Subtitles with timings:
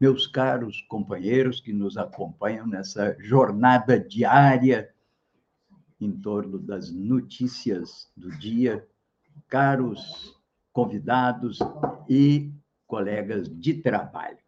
[0.00, 4.92] meus caros companheiros que nos acompanham nessa jornada diária
[6.00, 8.86] em torno das notícias do dia,
[9.48, 10.36] caros
[10.72, 11.58] convidados
[12.08, 12.52] e
[12.86, 14.38] colegas de trabalho.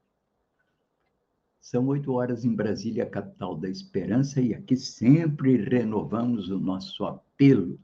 [1.61, 7.79] São oito horas em Brasília, capital da esperança, e aqui sempre renovamos o nosso apelo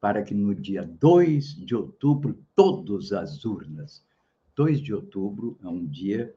[0.00, 4.02] para que no dia 2 de outubro, todas as urnas.
[4.56, 6.34] 2 de outubro é um dia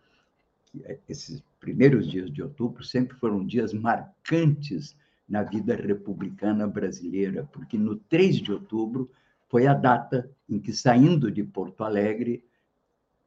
[0.83, 4.95] é, esses primeiros dias de outubro sempre foram dias marcantes
[5.27, 9.09] na vida republicana brasileira, porque no 3 de outubro
[9.49, 12.43] foi a data em que, saindo de Porto Alegre,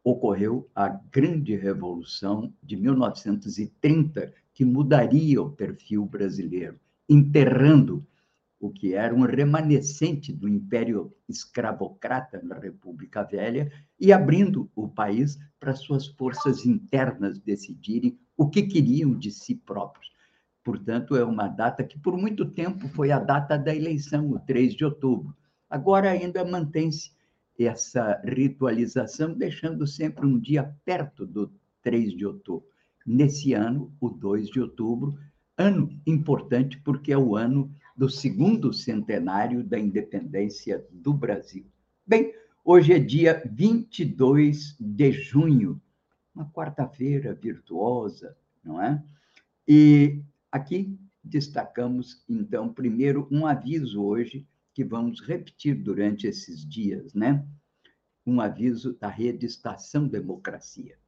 [0.03, 8.07] ocorreu a grande revolução de 1930, que mudaria o perfil brasileiro, enterrando
[8.59, 15.39] o que era um remanescente do Império Escravocrata na República Velha e abrindo o país
[15.61, 20.11] para suas forças internas decidirem o que queriam de si próprios.
[20.65, 24.75] Portanto, é uma data que por muito tempo foi a data da eleição, o 3
[24.75, 25.37] de outubro.
[25.71, 27.13] Agora ainda mantém-se
[27.59, 32.69] essa ritualização, deixando sempre um dia perto do 3 de outubro.
[33.07, 35.17] Nesse ano, o 2 de outubro,
[35.57, 41.65] ano importante porque é o ano do segundo centenário da independência do Brasil.
[42.07, 45.81] Bem, hoje é dia 22 de junho,
[46.35, 49.03] uma quarta-feira virtuosa, não é?
[49.67, 50.21] E
[50.53, 57.47] aqui destacamos, então, primeiro um aviso hoje que vamos repetir durante esses dias, né?
[58.27, 60.99] Um aviso da rede Estação Democracia.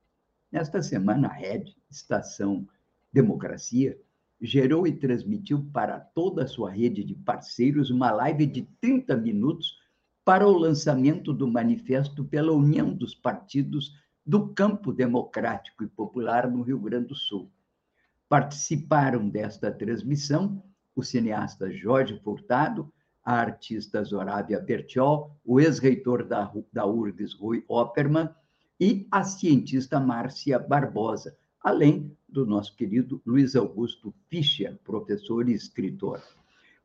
[0.50, 2.66] Nesta semana, a rede Estação
[3.12, 4.00] Democracia
[4.40, 9.76] gerou e transmitiu para toda a sua rede de parceiros uma live de 30 minutos
[10.24, 13.94] para o lançamento do manifesto pela União dos Partidos
[14.24, 17.50] do Campo Democrático e Popular no Rio Grande do Sul.
[18.28, 20.62] Participaram desta transmissão
[20.94, 22.92] o cineasta Jorge Furtado,
[23.24, 28.28] a artista Zorávia Bertiol, o ex-reitor da, da URGS, Rui Opperman,
[28.80, 36.22] e a cientista Márcia Barbosa, além do nosso querido Luiz Augusto Fischer, professor e escritor,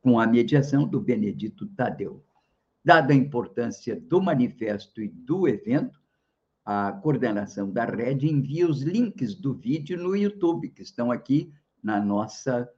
[0.00, 2.22] com a mediação do Benedito Tadeu.
[2.84, 5.98] Dada a importância do manifesto e do evento,
[6.64, 11.52] a coordenação da rede envia os links do vídeo no YouTube, que estão aqui
[11.82, 12.68] na nossa,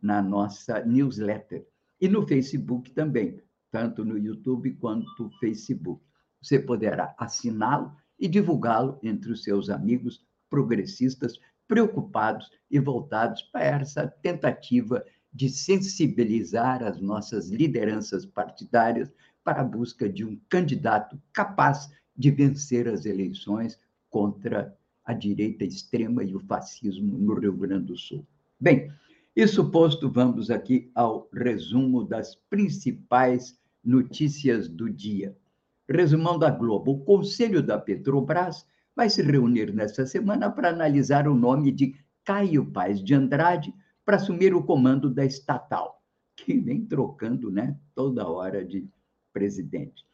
[0.00, 1.66] na nossa newsletter.
[2.00, 6.02] E no Facebook também, tanto no YouTube quanto no Facebook.
[6.40, 14.06] Você poderá assiná-lo e divulgá-lo entre os seus amigos progressistas preocupados e voltados para essa
[14.06, 19.12] tentativa de sensibilizar as nossas lideranças partidárias
[19.44, 23.78] para a busca de um candidato capaz de vencer as eleições
[24.10, 28.26] contra a direita extrema e o fascismo no Rio Grande do Sul.
[28.58, 28.92] Bem,
[29.34, 35.36] isso posto, vamos aqui ao resumo das principais notícias do dia.
[35.88, 36.92] Resumão da Globo.
[36.92, 38.66] O Conselho da Petrobras
[39.00, 43.72] vai se reunir nesta semana para analisar o nome de Caio Paes de Andrade
[44.04, 46.02] para assumir o comando da estatal,
[46.36, 48.86] que vem trocando né, toda hora de
[49.32, 50.04] presidente.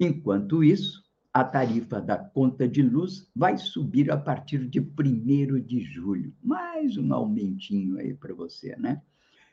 [0.00, 1.00] Enquanto isso,
[1.32, 6.34] a tarifa da conta de luz vai subir a partir de 1 de julho.
[6.42, 9.00] Mais um aumentinho aí para você, né?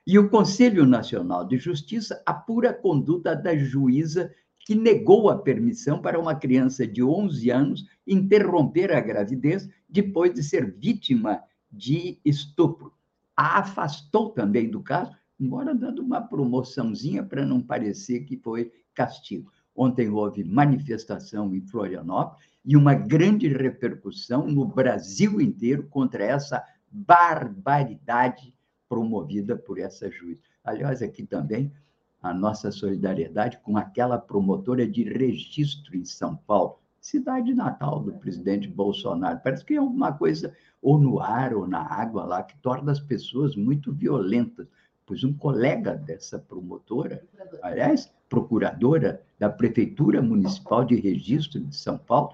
[0.07, 4.33] E o Conselho Nacional de Justiça apura a conduta da juíza
[4.69, 10.43] que negou a permissão para uma criança de 11 anos interromper a gravidez depois de
[10.43, 11.41] ser vítima
[11.71, 12.93] de estupro.
[13.35, 19.51] A afastou também do caso, embora dando uma promoçãozinha para não parecer que foi castigo.
[19.75, 28.53] Ontem houve manifestação em Florianópolis e uma grande repercussão no Brasil inteiro contra essa barbaridade
[28.87, 30.43] promovida por essa juíza.
[30.63, 31.73] Aliás, aqui também
[32.21, 38.67] a nossa solidariedade com aquela promotora de registro em São Paulo, cidade natal do presidente
[38.67, 39.39] Bolsonaro.
[39.43, 42.99] Parece que é alguma coisa ou no ar ou na água lá que torna as
[42.99, 44.67] pessoas muito violentas.
[45.05, 47.23] Pois um colega dessa promotora,
[47.63, 52.33] aliás, procuradora da Prefeitura Municipal de Registro de São Paulo,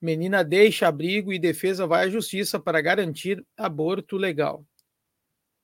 [0.00, 4.64] Menina deixa abrigo e defesa vai à justiça para garantir aborto legal.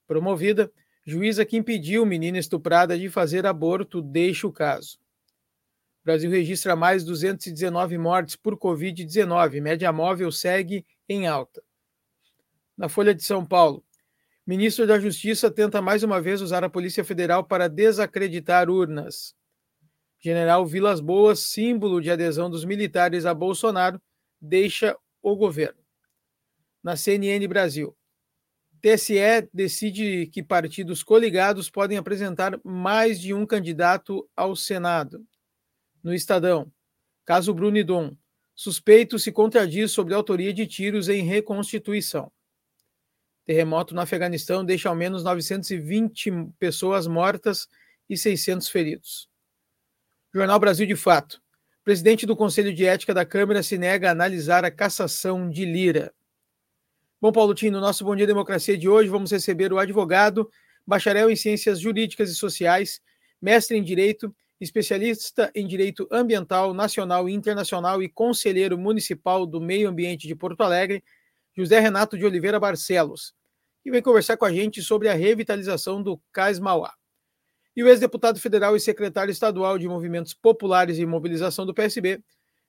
[0.07, 0.71] Promovida,
[1.05, 4.97] juíza que impediu menina estuprada de fazer aborto deixa o caso.
[6.01, 9.61] O Brasil registra mais 219 mortes por Covid-19.
[9.61, 11.63] Média móvel segue em alta.
[12.75, 13.85] Na Folha de São Paulo,
[14.45, 19.33] ministro da Justiça tenta mais uma vez usar a Polícia Federal para desacreditar urnas.
[20.19, 24.01] General Vilas Boas, símbolo de adesão dos militares a Bolsonaro,
[24.39, 25.79] deixa o governo.
[26.81, 27.95] Na CNN Brasil,
[28.81, 35.25] TSE decide que partidos coligados podem apresentar mais de um candidato ao Senado
[36.03, 36.69] no Estadão.
[37.25, 38.15] Caso Brunidon.
[38.53, 42.29] Suspeito se contradiz sobre autoria de tiros em reconstituição.
[43.45, 47.67] Terremoto no Afeganistão deixa ao menos 920 pessoas mortas
[48.09, 49.29] e 600 feridos.
[50.33, 51.41] Jornal Brasil de Fato.
[51.83, 56.13] Presidente do Conselho de Ética da Câmara se nega a analisar a cassação de Lira.
[57.21, 60.49] Bom, Paulo Tim, no nosso Bom Dia Democracia de hoje, vamos receber o advogado,
[60.87, 63.01] bacharel em Ciências Jurídicas e Sociais,
[63.41, 69.89] mestre em Direito especialista em direito ambiental nacional e internacional e conselheiro municipal do meio
[69.89, 71.03] ambiente de Porto Alegre,
[71.55, 73.33] José Renato de Oliveira Barcelos,
[73.81, 76.93] que vem conversar com a gente sobre a revitalização do Cais Mauá.
[77.75, 82.23] E o ex-deputado federal e secretário estadual de Movimentos Populares e Mobilização do PSB,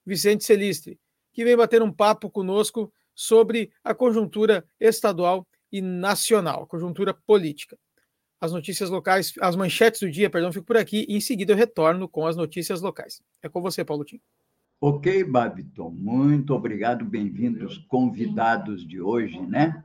[0.05, 0.99] Vicente Celistre,
[1.33, 7.79] que vem bater um papo conosco sobre a conjuntura estadual e nacional, conjuntura política
[8.45, 11.57] as notícias locais, as manchetes do dia, perdão, fico por aqui e em seguida eu
[11.57, 13.23] retorno com as notícias locais.
[13.43, 14.21] É com você, Paulo Tim.
[14.81, 19.83] Ok, Babiton, muito obrigado, bem-vindos convidados de hoje, né?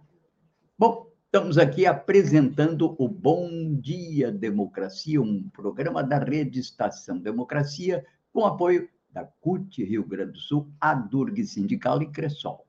[0.78, 8.46] Bom, estamos aqui apresentando o Bom Dia Democracia, um programa da Rede Estação Democracia, com
[8.46, 12.66] apoio da CUT Rio Grande do Sul, a Durg Sindical e Cressol.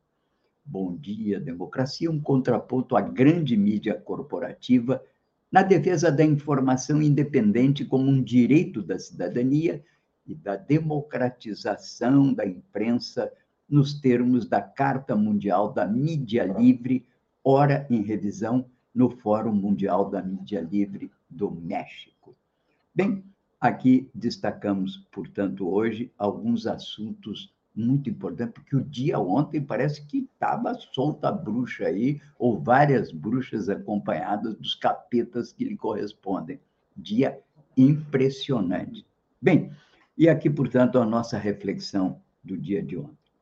[0.65, 5.03] Bom Dia Democracia, um contraponto à grande mídia corporativa
[5.51, 9.83] na defesa da informação independente como um direito da cidadania
[10.27, 13.33] e da democratização da imprensa
[13.69, 17.07] nos termos da Carta Mundial da Mídia Livre,
[17.45, 22.37] ora em revisão no Fórum Mundial da Mídia Livre do México.
[22.95, 23.25] Bem,
[23.61, 30.75] aqui destacamos, portanto, hoje alguns assuntos muito importante, porque o dia ontem parece que estava
[30.75, 36.61] solta a bruxa aí, ou várias bruxas acompanhadas dos capetas que lhe correspondem.
[36.97, 37.39] Dia
[37.77, 39.07] impressionante.
[39.41, 39.73] Bem,
[40.21, 43.33] e aqui, portanto, a nossa reflexão do dia de ontem.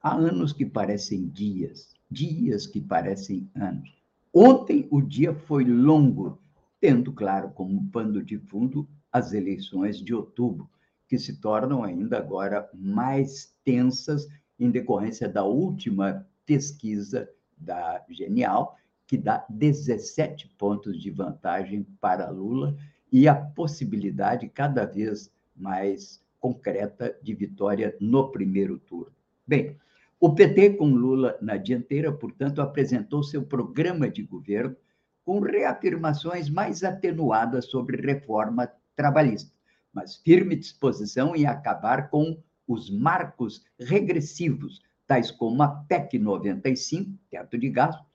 [0.00, 3.92] Há anos que parecem dias, dias que parecem anos.
[4.32, 6.38] Ontem o dia foi longo,
[6.80, 10.70] tendo, claro, como pano de fundo as eleições de outubro,
[11.08, 17.28] que se tornam ainda agora mais tensas em decorrência da última pesquisa
[17.58, 22.76] da Genial, que dá 17 pontos de vantagem para Lula
[23.10, 29.14] e a possibilidade cada vez mais concreta de vitória no primeiro turno.
[29.46, 29.78] Bem,
[30.20, 34.76] o PT, com Lula na dianteira, portanto, apresentou seu programa de governo
[35.24, 39.50] com reafirmações mais atenuadas sobre reforma trabalhista,
[39.92, 47.58] mas firme disposição em acabar com os marcos regressivos, tais como a PEC 95, teto
[47.58, 48.06] de gastos,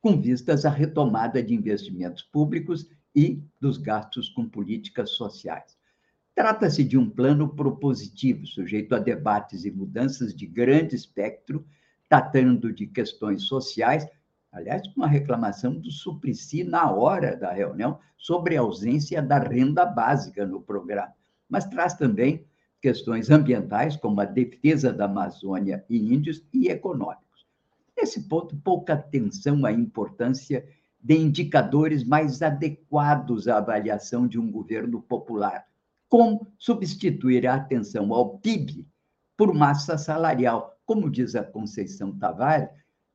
[0.00, 5.76] com vistas à retomada de investimentos públicos e dos gastos com políticas sociais.
[6.34, 11.66] Trata-se de um plano propositivo, sujeito a debates e mudanças de grande espectro,
[12.08, 14.08] tratando de questões sociais,
[14.50, 20.46] aliás, uma reclamação do Suplicy na hora da reunião sobre a ausência da renda básica
[20.46, 21.12] no programa,
[21.48, 22.46] mas traz também
[22.80, 27.46] questões ambientais, como a defesa da Amazônia e índios, e econômicos.
[27.96, 30.66] Nesse ponto, pouca atenção à importância
[31.00, 35.66] de indicadores mais adequados à avaliação de um governo popular,
[36.12, 38.86] como substituir a atenção ao PIB
[39.34, 40.78] por massa salarial.
[40.84, 42.68] Como diz a Conceição Tavares,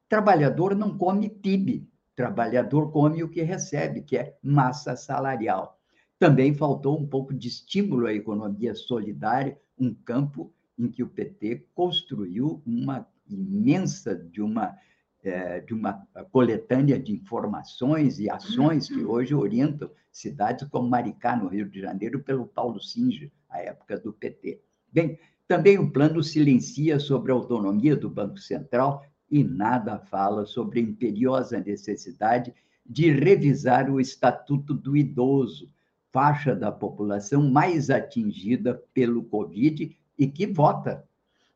[0.09, 5.79] trabalhador não come PIB, trabalhador come o que recebe, que é massa salarial.
[6.17, 11.67] Também faltou um pouco de estímulo à economia solidária, um campo em que o PT
[11.75, 14.75] construiu uma imensa de uma
[15.23, 21.47] é, de uma coletânea de informações e ações que hoje orientam cidades como Maricá, no
[21.47, 24.59] Rio de Janeiro, pelo Paulo Singer, à época do PT.
[24.91, 30.79] Bem, também o plano silencia sobre a autonomia do Banco Central e nada fala sobre
[30.79, 32.53] a imperiosa necessidade
[32.85, 35.69] de revisar o Estatuto do Idoso,
[36.11, 41.05] faixa da população mais atingida pelo Covid e que vota.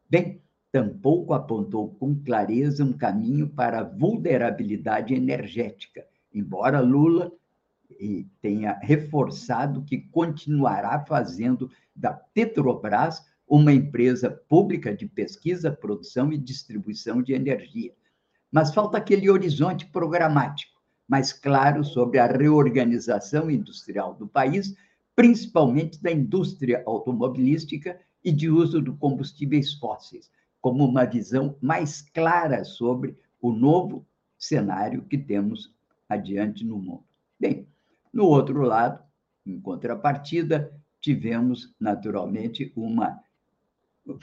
[0.10, 0.42] Bem,
[0.72, 7.32] tampouco apontou com clareza um caminho para a vulnerabilidade energética, embora Lula
[8.42, 17.22] tenha reforçado que continuará fazendo da Petrobras uma empresa pública de pesquisa, produção e distribuição
[17.22, 17.94] de energia.
[18.52, 20.82] Mas falta aquele horizonte programático
[21.12, 24.74] mais claro sobre a reorganização industrial do país,
[25.14, 30.32] principalmente da indústria automobilística e de uso de combustíveis fósseis,
[30.62, 34.08] como uma visão mais clara sobre o novo
[34.38, 35.76] cenário que temos
[36.08, 37.04] adiante no mundo.
[37.38, 37.68] Bem,
[38.14, 39.02] no outro lado,
[39.46, 43.22] em contrapartida, tivemos naturalmente uma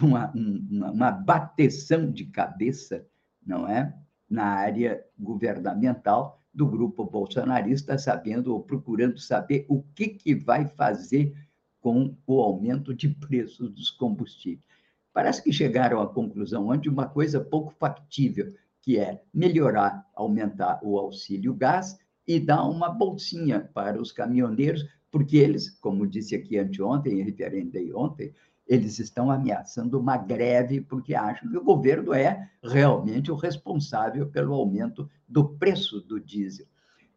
[0.01, 3.07] uma, uma, uma bateção de cabeça,
[3.45, 3.95] não é,
[4.29, 11.35] na área governamental do grupo bolsonarista, sabendo ou procurando saber o que, que vai fazer
[11.81, 14.67] com o aumento de preços dos combustíveis.
[15.13, 18.53] Parece que chegaram à conclusão de uma coisa pouco factível,
[18.83, 25.39] que é melhorar, aumentar o auxílio gás e dar uma bolsinha para os caminhoneiros, porque
[25.39, 28.35] eles, como disse aqui anteontem, referendei ontem,
[28.67, 34.53] eles estão ameaçando uma greve porque acham que o governo é realmente o responsável pelo
[34.53, 36.67] aumento do preço do diesel.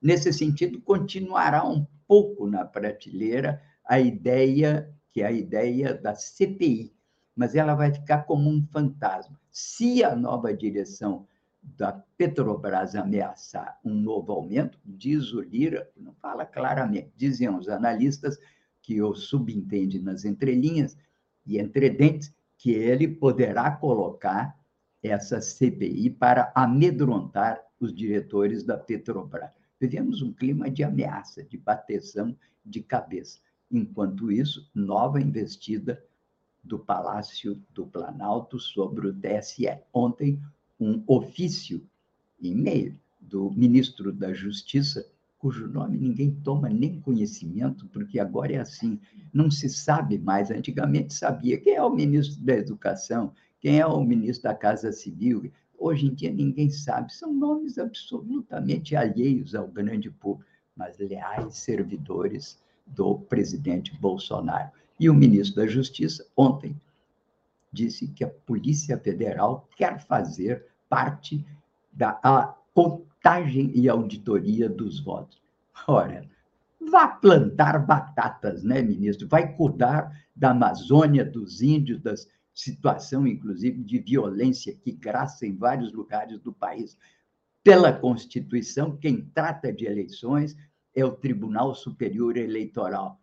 [0.02, 6.94] Nesse sentido, continuará um pouco na prateleira a ideia que é a ideia da CPI,
[7.36, 9.38] mas ela vai ficar como um fantasma.
[9.52, 11.28] Se a nova direção
[11.62, 18.40] da Petrobras ameaçar um novo aumento, diz o Lira, não fala claramente, dizem os analistas
[18.82, 20.98] que o subentende nas entrelinhas,
[21.46, 24.60] e entre dentes que ele poderá colocar
[25.02, 29.50] essa CPI para amedrontar os diretores da Petrobras.
[29.80, 33.40] Vivemos um clima de ameaça, de bateção de cabeça.
[33.72, 36.04] Enquanto isso, nova investida
[36.64, 39.66] do Palácio do Planalto sobre o TSE.
[39.92, 40.40] Ontem,
[40.82, 41.88] um ofício,
[42.40, 45.08] e-mail, do ministro da Justiça,
[45.38, 49.00] cujo nome ninguém toma nem conhecimento, porque agora é assim,
[49.32, 50.50] não se sabe mais.
[50.50, 55.52] Antigamente sabia quem é o ministro da Educação, quem é o ministro da Casa Civil.
[55.78, 62.60] Hoje em dia ninguém sabe, são nomes absolutamente alheios ao grande público, mas leais servidores
[62.88, 64.72] do presidente Bolsonaro.
[65.00, 66.76] E o ministro da Justiça, ontem,
[67.72, 71.46] disse que a Polícia Federal quer fazer parte
[71.90, 75.42] da contagem e auditoria dos votos.
[75.88, 76.30] Ora,
[76.92, 79.26] vá plantar batatas, né, ministro?
[79.30, 82.14] Vai cuidar da Amazônia, dos índios, da
[82.54, 86.98] situação, inclusive, de violência que graça em vários lugares do país.
[87.64, 90.58] Pela Constituição, quem trata de eleições
[90.94, 93.18] é o Tribunal Superior Eleitoral,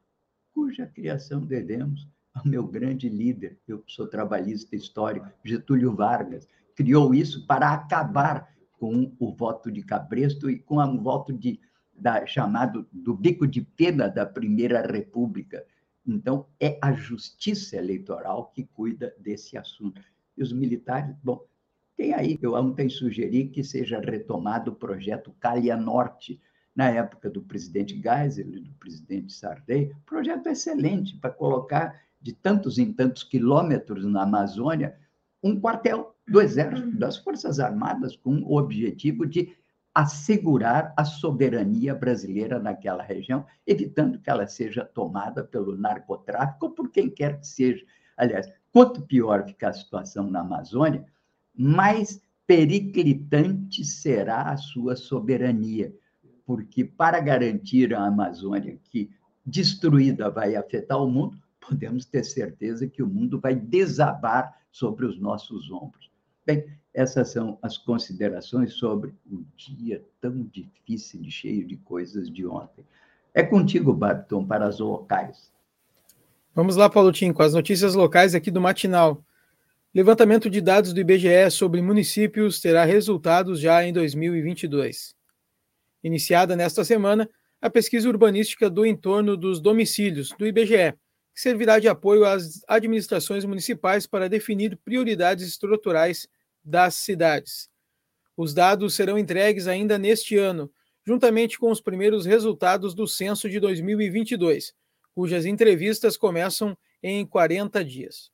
[0.55, 7.45] cuja criação devemos ao meu grande líder, eu sou trabalhista histórico, Getúlio Vargas, criou isso
[7.45, 11.59] para acabar com o voto de Cabresto e com o voto de,
[11.93, 15.67] da, chamado do bico de pena da Primeira República.
[16.07, 20.01] Então, é a justiça eleitoral que cuida desse assunto.
[20.37, 21.45] E os militares, bom,
[21.97, 26.41] tem aí, eu ontem sugeri que seja retomado o projeto Calha Norte,
[26.77, 32.79] na época do presidente Geisel e do presidente Sardei, projeto excelente para colocar de tantos
[32.79, 34.97] em tantos quilômetros na Amazônia
[35.43, 39.57] um quartel do Exército, das Forças Armadas, com o objetivo de
[39.95, 46.91] assegurar a soberania brasileira naquela região, evitando que ela seja tomada pelo narcotráfico ou por
[46.91, 47.85] quem quer que seja.
[48.17, 51.05] Aliás, quanto pior ficar a situação na Amazônia,
[51.55, 55.93] mais periclitante será a sua soberania,
[56.47, 59.11] porque para garantir a Amazônia que
[59.45, 65.19] destruída vai afetar o mundo, podemos ter certeza que o mundo vai desabar sobre os
[65.19, 66.08] nossos ombros.
[66.49, 66.65] Bem,
[66.95, 72.83] essas são as considerações sobre o dia tão difícil e cheio de coisas de ontem.
[73.35, 75.53] É contigo, Babton, para as locais.
[76.55, 79.23] Vamos lá, Paulo Tim, com as notícias locais aqui do Matinal.
[79.95, 85.15] Levantamento de dados do IBGE sobre municípios terá resultados já em 2022.
[86.03, 87.29] Iniciada nesta semana,
[87.61, 90.95] a pesquisa urbanística do entorno dos domicílios do IBGE,
[91.35, 96.27] que servirá de apoio às administrações municipais para definir prioridades estruturais
[96.69, 97.71] das cidades.
[98.37, 100.71] Os dados serão entregues ainda neste ano,
[101.05, 104.75] juntamente com os primeiros resultados do censo de 2022,
[105.15, 108.31] cujas entrevistas começam em 40 dias.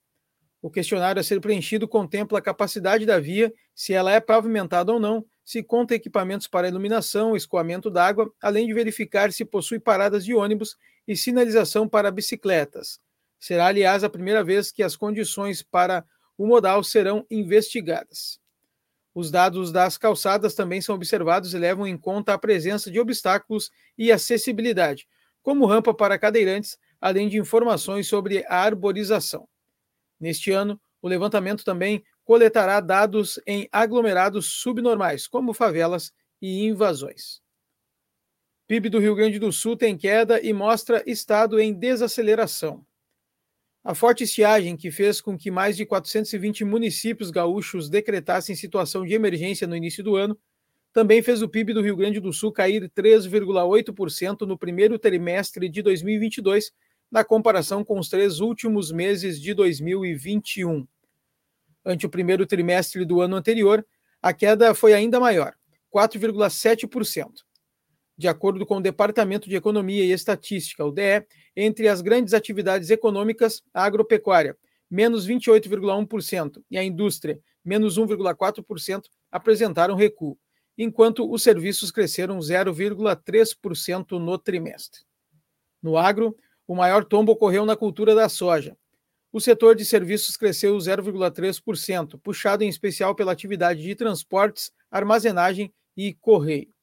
[0.60, 4.98] O questionário a ser preenchido contempla a capacidade da via, se ela é pavimentada ou
[4.98, 10.34] não, se conta equipamentos para iluminação, escoamento d'água, além de verificar se possui paradas de
[10.34, 10.76] ônibus
[11.06, 12.98] e sinalização para bicicletas.
[13.38, 16.04] Será, aliás, a primeira vez que as condições para
[16.36, 18.40] o modal serão investigadas.
[19.14, 23.70] Os dados das calçadas também são observados e levam em conta a presença de obstáculos
[23.96, 25.06] e acessibilidade,
[25.42, 29.48] como rampa para cadeirantes, além de informações sobre a arborização.
[30.18, 37.42] Neste ano, o levantamento também coletará dados em aglomerados subnormais, como favelas e invasões.
[38.66, 42.84] PIB do Rio Grande do Sul tem queda e mostra estado em desaceleração.
[43.84, 49.12] A forte estiagem, que fez com que mais de 420 municípios gaúchos decretassem situação de
[49.12, 50.38] emergência no início do ano,
[50.90, 55.82] também fez o PIB do Rio Grande do Sul cair 3,8% no primeiro trimestre de
[55.82, 56.72] 2022,
[57.10, 60.88] na comparação com os três últimos meses de 2021.
[61.84, 63.86] Ante o primeiro trimestre do ano anterior,
[64.22, 65.52] a queda foi ainda maior,
[65.94, 67.44] 4,7%.
[68.16, 72.90] De acordo com o Departamento de Economia e Estatística, o DE, entre as grandes atividades
[72.90, 74.56] econômicas, a agropecuária,
[74.88, 80.38] menos 28,1%, e a indústria, menos 1,4%, apresentaram recuo,
[80.78, 85.02] enquanto os serviços cresceram 0,3% no trimestre.
[85.82, 88.76] No agro, o maior tombo ocorreu na cultura da soja.
[89.32, 96.14] O setor de serviços cresceu 0,3%, puxado em especial pela atividade de transportes, armazenagem e
[96.14, 96.73] correio.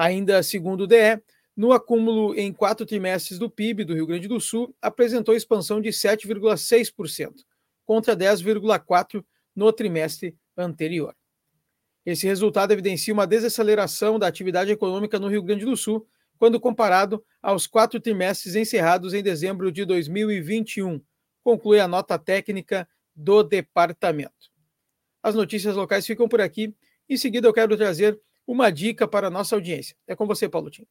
[0.00, 1.22] Ainda segundo o DE,
[1.54, 5.90] no acúmulo em quatro trimestres do PIB do Rio Grande do Sul, apresentou expansão de
[5.90, 7.44] 7,6%,
[7.84, 9.22] contra 10,4%
[9.54, 11.14] no trimestre anterior.
[12.06, 16.08] Esse resultado evidencia uma desaceleração da atividade econômica no Rio Grande do Sul,
[16.38, 20.98] quando comparado aos quatro trimestres encerrados em dezembro de 2021,
[21.44, 24.50] conclui a nota técnica do departamento.
[25.22, 26.74] As notícias locais ficam por aqui.
[27.06, 28.18] Em seguida, eu quero trazer
[28.52, 29.96] uma dica para a nossa audiência.
[30.08, 30.84] É com você, Paulo Tim.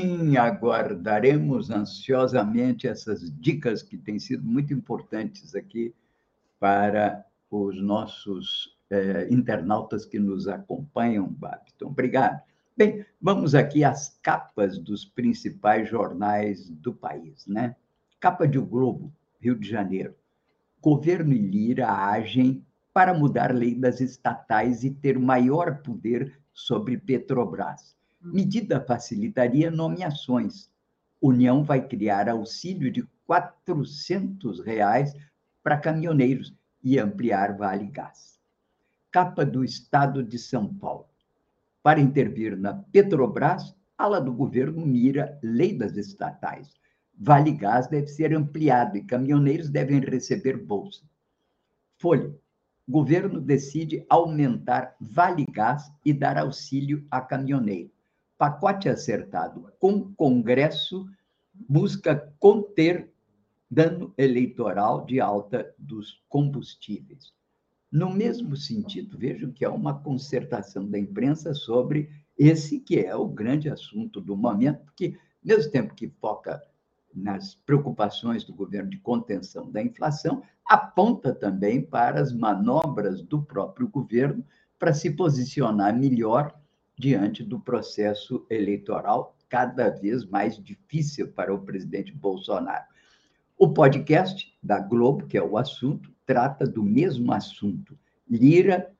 [0.00, 5.94] Sim, aguardaremos ansiosamente essas dicas que têm sido muito importantes aqui
[6.58, 11.88] para os nossos eh, internautas que nos acompanham, Babton.
[11.88, 12.40] Obrigado.
[12.74, 17.76] Bem, vamos aqui às capas dos principais jornais do país, né?
[18.18, 20.14] Capa de O Globo, Rio de Janeiro.
[20.80, 27.96] Governo e Lira agem para mudar lei das estatais e ter maior poder sobre Petrobras.
[28.20, 30.70] Medida facilitaria nomeações.
[31.20, 35.14] União vai criar auxílio de 400 reais
[35.62, 38.38] para caminhoneiros e ampliar Vale Gás.
[39.10, 41.08] Capa do Estado de São Paulo.
[41.82, 46.74] Para intervir na Petrobras, ala do governo mira lei das estatais.
[47.18, 51.02] Vale Gás deve ser ampliado e caminhoneiros devem receber bolsa.
[51.98, 52.34] Folha
[52.88, 57.90] governo decide aumentar Vale Gás e dar auxílio a caminhoneiro.
[58.36, 61.06] Pacote acertado com Congresso
[61.54, 63.10] busca conter
[63.70, 67.32] dano eleitoral de alta dos combustíveis.
[67.90, 73.28] No mesmo sentido, vejo que há uma concertação da imprensa sobre esse que é o
[73.28, 76.62] grande assunto do momento, porque, mesmo tempo que foca
[77.14, 83.88] nas preocupações do governo de contenção da inflação, aponta também para as manobras do próprio
[83.88, 84.44] governo
[84.78, 86.54] para se posicionar melhor
[86.98, 92.84] diante do processo eleitoral cada vez mais difícil para o presidente Bolsonaro.
[93.58, 97.98] O podcast da Globo, que é o assunto, trata do mesmo assunto.
[98.28, 98.90] Lira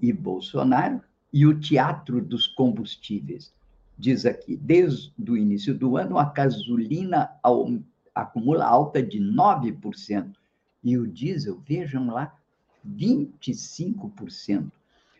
[0.00, 3.52] e Bolsonaro e o teatro dos combustíveis.
[3.98, 7.32] Diz aqui, desde o início do ano, a gasolina
[8.14, 10.34] acumula alta de 9%.
[10.84, 12.32] E o diesel, vejam lá,
[12.88, 14.70] 25%.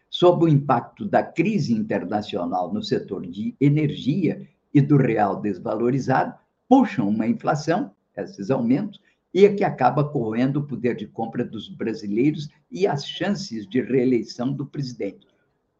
[0.09, 6.39] Sob o impacto da crise internacional no setor de energia e do real desvalorizado,
[6.69, 9.01] puxam uma inflação, esses aumentos,
[9.35, 13.83] e é que acaba corroendo o poder de compra dos brasileiros e as chances de
[13.83, 15.27] reeleição do presidente.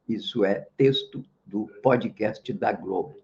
[0.09, 3.17] Isso é texto do podcast da Globo.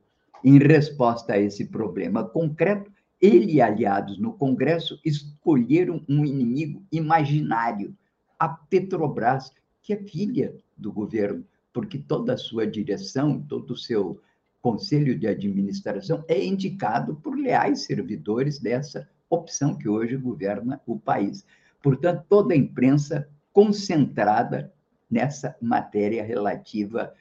[0.43, 7.97] Em resposta a esse problema concreto, ele e aliados no Congresso escolheram um inimigo imaginário,
[8.39, 14.21] a Petrobras, que é filha do governo, porque toda a sua direção, todo o seu
[14.61, 21.45] conselho de administração é indicado por leais servidores dessa opção que hoje governa o país.
[21.83, 24.73] Portanto, toda a imprensa concentrada
[25.11, 27.13] nessa matéria relativa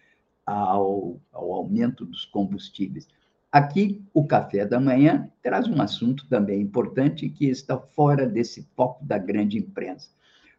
[0.45, 3.07] ao, ao aumento dos combustíveis.
[3.51, 9.05] Aqui, o café da manhã traz um assunto também importante que está fora desse foco
[9.05, 10.09] da grande imprensa.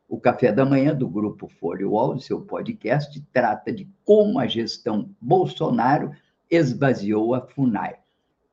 [0.08, 5.10] O café da manhã do grupo Folha Wall, seu podcast, trata de como a gestão
[5.20, 6.12] Bolsonaro
[6.48, 7.96] esvaziou a FUNAI.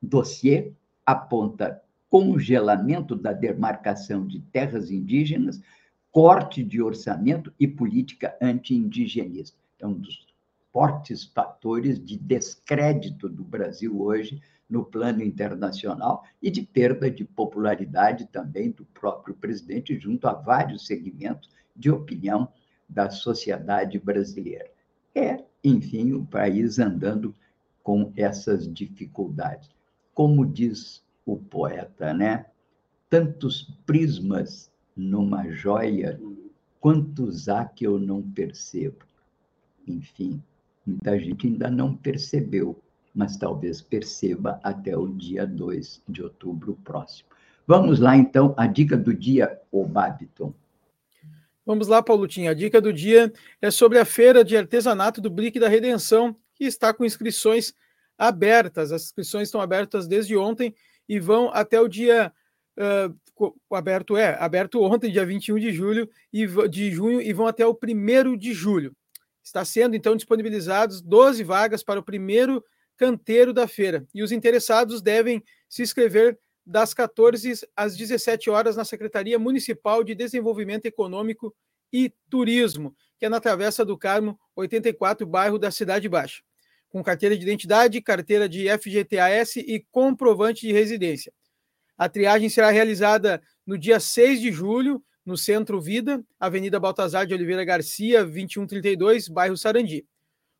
[0.02, 0.72] Dossiê
[1.06, 5.62] aponta congelamento da demarcação de terras indígenas,
[6.10, 9.56] corte de orçamento e política anti-indigenista.
[9.78, 10.31] É um dos
[10.72, 18.26] fortes fatores de descrédito do Brasil hoje no plano internacional e de perda de popularidade
[18.32, 22.48] também do próprio presidente junto a vários segmentos de opinião
[22.88, 24.70] da sociedade brasileira.
[25.14, 27.34] É, enfim, o país andando
[27.82, 29.68] com essas dificuldades.
[30.14, 32.46] Como diz o poeta, né?
[33.10, 36.18] Tantos prismas numa joia,
[36.80, 39.04] quantos há que eu não percebo?
[39.86, 40.42] Enfim,
[40.86, 42.80] Muita gente ainda não percebeu,
[43.14, 47.28] mas talvez perceba até o dia 2 de outubro próximo.
[47.66, 50.52] Vamos lá, então, a dica do dia, o Babiton.
[51.64, 52.50] Vamos lá, Paulutinho.
[52.50, 56.64] A dica do dia é sobre a feira de artesanato do Brick da Redenção, que
[56.64, 57.72] está com inscrições
[58.18, 58.90] abertas.
[58.90, 60.74] As inscrições estão abertas desde ontem
[61.08, 62.32] e vão até o dia
[62.76, 63.16] uh,
[63.70, 67.72] aberto é aberto ontem, dia 21 de julho e de junho e vão até o
[67.72, 68.94] 1 de julho.
[69.42, 72.64] Está sendo então disponibilizados 12 vagas para o primeiro
[72.96, 78.84] canteiro da feira e os interessados devem se inscrever das 14 às 17 horas na
[78.84, 81.54] Secretaria Municipal de Desenvolvimento Econômico
[81.92, 86.42] e Turismo, que é na Travessa do Carmo, 84, bairro da Cidade Baixa,
[86.88, 91.32] com carteira de identidade, carteira de FGTAS e comprovante de residência.
[91.98, 97.34] A triagem será realizada no dia 6 de julho no Centro Vida, Avenida Baltazar de
[97.34, 100.04] Oliveira Garcia, 2132, bairro Sarandi.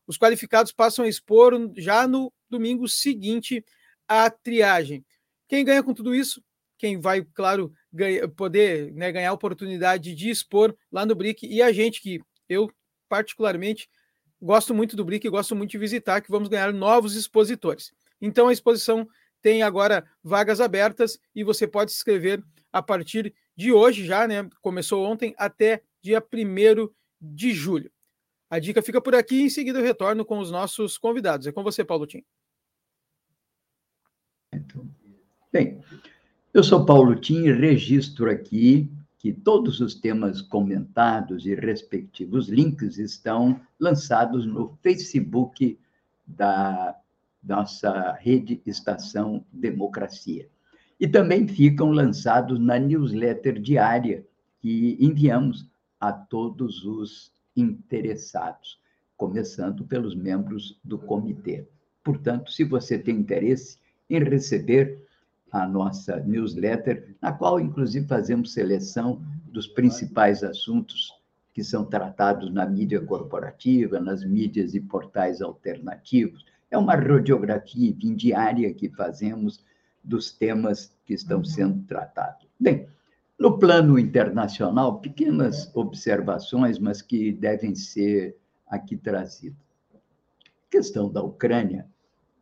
[0.07, 3.63] Os qualificados passam a expor já no domingo seguinte
[4.07, 5.05] a triagem.
[5.47, 6.43] Quem ganha com tudo isso?
[6.77, 11.61] Quem vai, claro, ganha, poder né, ganhar a oportunidade de expor lá no BRIC e
[11.61, 12.69] a gente que eu,
[13.07, 13.89] particularmente,
[14.41, 17.93] gosto muito do BRIC e gosto muito de visitar, que vamos ganhar novos expositores.
[18.21, 19.07] Então, a exposição
[19.41, 24.49] tem agora vagas abertas e você pode se inscrever a partir de hoje já, né?
[24.61, 26.89] Começou ontem até dia 1
[27.21, 27.91] de julho.
[28.49, 31.47] A dica fica por aqui e em seguida eu retorno com os nossos convidados.
[31.47, 32.23] É com você, Paulo Tim.
[35.51, 35.81] Bem,
[36.53, 42.97] eu sou Paulo Tim e registro aqui que todos os temas comentados e respectivos links
[42.97, 45.79] estão lançados no Facebook
[46.27, 46.95] da
[47.41, 50.49] nossa rede Estação Democracia
[50.99, 54.25] e também ficam lançados na newsletter diária
[54.59, 58.79] que enviamos a todos os interessados,
[59.17, 61.67] começando pelos membros do comitê.
[62.03, 63.77] Portanto, se você tem interesse
[64.09, 65.01] em receber
[65.51, 71.13] a nossa newsletter, na qual, inclusive, fazemos seleção dos principais assuntos
[71.53, 76.43] que são tratados na mídia corporativa, nas mídias e portais alternativos.
[76.71, 79.63] É uma radiografia diária que fazemos
[80.03, 81.45] dos temas que estão uhum.
[81.45, 82.47] sendo tratados.
[82.59, 82.87] Bem,
[83.39, 88.37] no plano internacional, pequenas observações, mas que devem ser
[88.67, 89.57] aqui trazidas.
[89.95, 91.87] A questão da Ucrânia,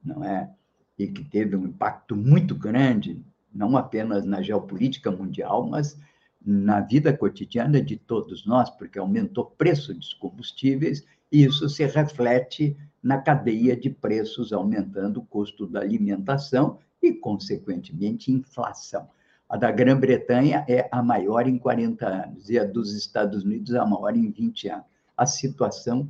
[0.03, 0.49] não é?
[0.97, 5.97] E que teve um impacto muito grande, não apenas na geopolítica mundial, mas
[6.43, 11.85] na vida cotidiana de todos nós, porque aumentou o preço dos combustíveis e isso se
[11.85, 19.07] reflete na cadeia de preços, aumentando o custo da alimentação e, consequentemente, inflação.
[19.49, 23.85] A da Grã-Bretanha é a maior em 40 anos e a dos Estados Unidos a
[23.85, 24.85] maior em 20 anos.
[25.17, 26.09] A situação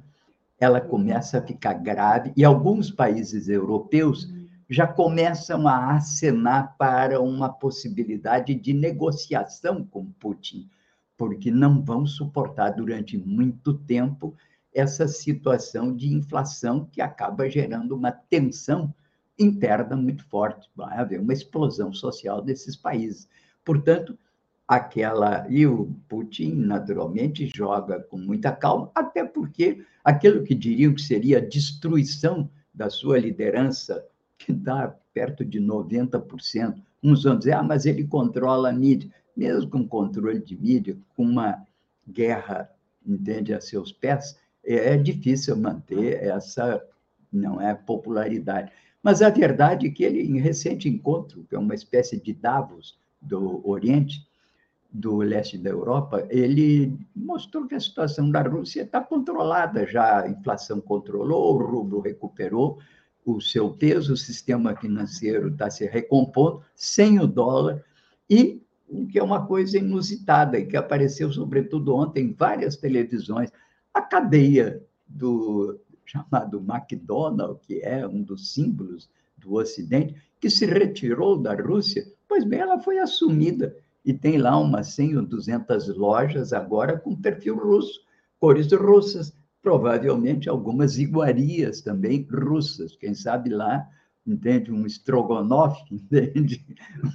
[0.60, 4.30] ela começa a ficar grave e alguns países europeus
[4.70, 10.70] já começam a acenar para uma possibilidade de negociação com Putin,
[11.18, 14.36] porque não vão suportar durante muito tempo
[14.74, 18.94] essa situação de inflação que acaba gerando uma tensão
[19.42, 20.70] interna muito forte.
[20.76, 23.28] Vai haver uma explosão social desses países.
[23.64, 24.18] Portanto,
[24.68, 25.46] aquela.
[25.50, 31.38] E o Putin, naturalmente, joga com muita calma, até porque aquilo que diriam que seria
[31.38, 34.06] a destruição da sua liderança,
[34.38, 39.10] que está perto de 90%, uns vão dizer, ah, mas ele controla a mídia.
[39.36, 41.66] Mesmo com controle de mídia, com uma
[42.08, 42.70] guerra,
[43.06, 46.82] entende, a seus pés, é difícil manter essa
[47.32, 48.72] não é popularidade.
[49.04, 53.00] Mas a verdade é que ele, em recente encontro, que é uma espécie de Davos
[53.22, 54.28] do Oriente,
[54.92, 60.30] do leste da Europa, ele mostrou que a situação da Rússia está controlada já, a
[60.30, 62.78] inflação controlou, o rublo recuperou
[63.26, 67.82] o seu peso, o sistema financeiro está se recompondo sem o dólar,
[68.30, 73.50] e o que é uma coisa inusitada e que apareceu sobretudo ontem em várias televisões,
[73.94, 75.80] a cadeia do
[76.12, 82.44] chamado McDonald's, que é um dos símbolos do Ocidente, que se retirou da Rússia, pois
[82.44, 83.76] bem, ela foi assumida.
[84.04, 88.02] E tem lá umas 100 ou 200 lojas agora com perfil russo,
[88.40, 93.88] cores russas, provavelmente algumas iguarias também russas, quem sabe lá,
[94.26, 96.66] entende, um estrogonofe, entende,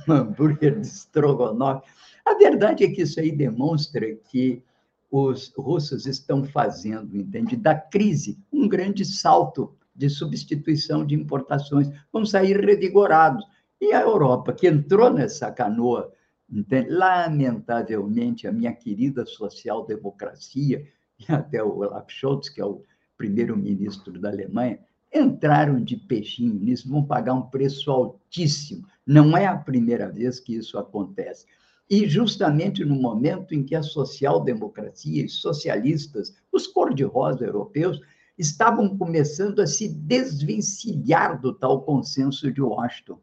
[0.09, 1.87] um hambúrguer de estrogonofe.
[2.24, 4.62] A verdade é que isso aí demonstra que
[5.11, 12.27] os russos estão fazendo, entende, da crise um grande salto de substituição de importações, vão
[12.27, 13.45] sair revigorados.
[13.81, 16.12] E a Europa, que entrou nessa canoa
[16.51, 16.90] Entende?
[16.90, 20.87] Lamentavelmente, a minha querida social-democracia,
[21.19, 22.83] e até o Olaf Scholz, que é o
[23.16, 24.79] primeiro-ministro da Alemanha,
[25.12, 28.87] entraram de peixinho nisso, vão pagar um preço altíssimo.
[29.07, 31.47] Não é a primeira vez que isso acontece.
[31.88, 38.01] E justamente no momento em que a social-democracia e socialistas, os cor-de-rosa europeus,
[38.37, 43.18] estavam começando a se desvencilhar do tal consenso de Washington.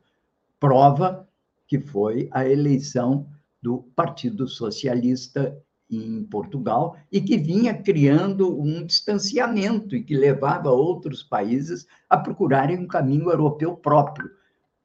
[0.59, 1.27] Prova
[1.67, 3.27] que foi a eleição
[3.61, 5.57] do Partido Socialista
[5.89, 12.79] em Portugal e que vinha criando um distanciamento e que levava outros países a procurarem
[12.79, 14.29] um caminho europeu próprio.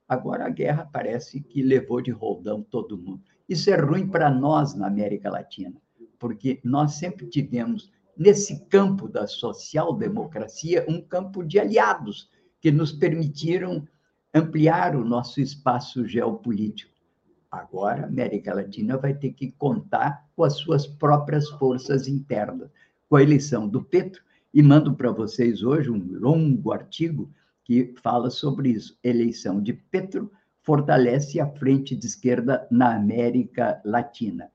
[0.09, 3.23] Agora a guerra parece que levou de roldão todo mundo.
[3.49, 5.81] Isso é ruim para nós na América Latina,
[6.19, 12.29] porque nós sempre tivemos nesse campo da social-democracia um campo de aliados
[12.61, 13.87] que nos permitiram
[14.35, 16.93] ampliar o nosso espaço geopolítico.
[17.51, 22.71] Agora, a América Latina vai ter que contar com as suas próprias forças internas.
[23.09, 27.33] Com a eleição do Petro, e mando para vocês hoje um longo artigo
[27.65, 28.99] que fala sobre isso.
[29.03, 30.31] Eleição de Petro
[30.69, 34.53] fortalece a frente de esquerda na América Latina.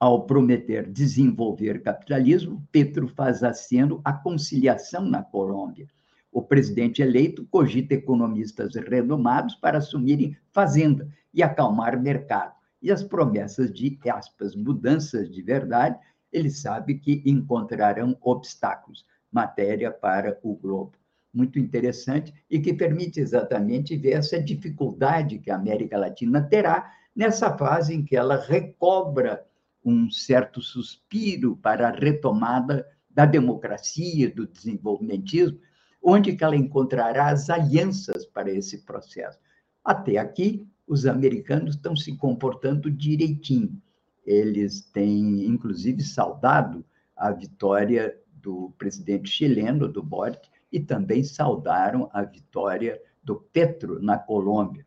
[0.00, 5.86] Ao prometer desenvolver capitalismo, Petro faz aceno à conciliação na Colômbia
[6.32, 12.52] o presidente eleito cogita economistas renomados para assumirem fazenda e acalmar mercado.
[12.82, 15.98] E as promessas de, aspas, mudanças de verdade,
[16.30, 19.06] ele sabe que encontrarão obstáculos.
[19.32, 20.92] Matéria para o Globo.
[21.36, 27.54] Muito interessante e que permite exatamente ver essa dificuldade que a América Latina terá nessa
[27.58, 29.44] fase em que ela recobra
[29.84, 35.58] um certo suspiro para a retomada da democracia, do desenvolvimentismo,
[36.02, 39.38] onde que ela encontrará as alianças para esse processo.
[39.84, 43.78] Até aqui, os americanos estão se comportando direitinho.
[44.24, 46.82] Eles têm, inclusive, saudado
[47.14, 54.18] a vitória do presidente chileno, do Boric, e também saudaram a vitória do Petro na
[54.18, 54.86] Colômbia.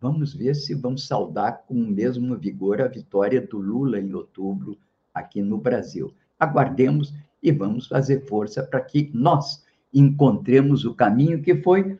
[0.00, 4.78] Vamos ver se vão saudar com o mesmo vigor a vitória do Lula em outubro
[5.12, 6.14] aqui no Brasil.
[6.38, 7.12] Aguardemos
[7.42, 11.98] e vamos fazer força para que nós encontremos o caminho que foi,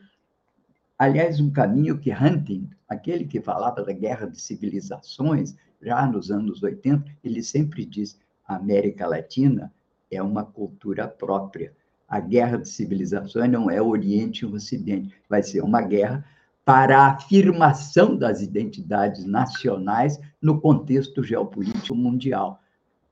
[0.99, 6.63] aliás, um caminho que Hunting, aquele que falava da guerra de civilizações, já nos anos
[6.63, 9.73] 80, ele sempre diz: a América Latina
[10.11, 11.73] é uma cultura própria.
[12.11, 16.25] A guerra de civilizações não é Oriente e Ocidente, vai ser uma guerra
[16.65, 22.61] para a afirmação das identidades nacionais no contexto geopolítico mundial.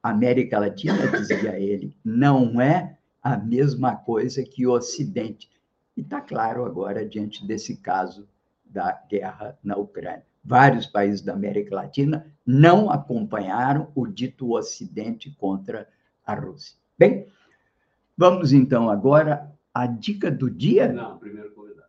[0.03, 5.49] A América Latina, dizia ele, não é a mesma coisa que o Ocidente.
[5.97, 8.29] E está claro agora, diante desse caso
[8.65, 10.27] da guerra na Ucrânia.
[10.45, 15.89] Vários países da América Latina não acompanharam o dito Ocidente contra
[16.27, 16.77] a Rússia.
[16.99, 17.27] Bem,
[18.19, 20.93] vamos então agora à dica do dia?
[20.93, 21.89] Não, primeiro convidado.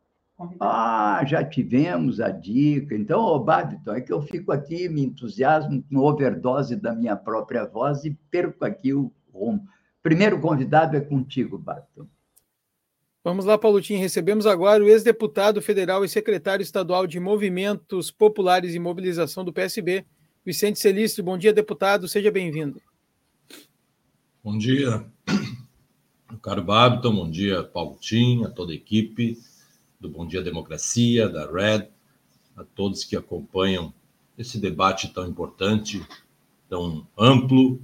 [0.61, 2.95] Ah, já tivemos a dica.
[2.95, 7.65] Então, ô Babiton, é que eu fico aqui, me entusiasmo com overdose da minha própria
[7.65, 9.67] voz e perco aqui o rumo.
[10.01, 12.07] Primeiro convidado é contigo, Babiton.
[13.21, 13.99] Vamos lá, Paulotinho.
[13.99, 20.05] Recebemos agora o ex-deputado federal e secretário estadual de Movimentos Populares e Mobilização do PSB,
[20.45, 21.21] Vicente Celício.
[21.21, 22.07] Bom dia, deputado.
[22.07, 22.81] Seja bem-vindo.
[24.41, 25.05] Bom dia,
[26.37, 27.15] caro Babiton.
[27.15, 29.37] Bom dia, Paulotinho, a toda a equipe
[29.99, 31.89] do Bom Dia Democracia, da RED,
[32.55, 33.93] a todos que acompanham
[34.37, 36.05] esse debate tão importante,
[36.69, 37.81] tão amplo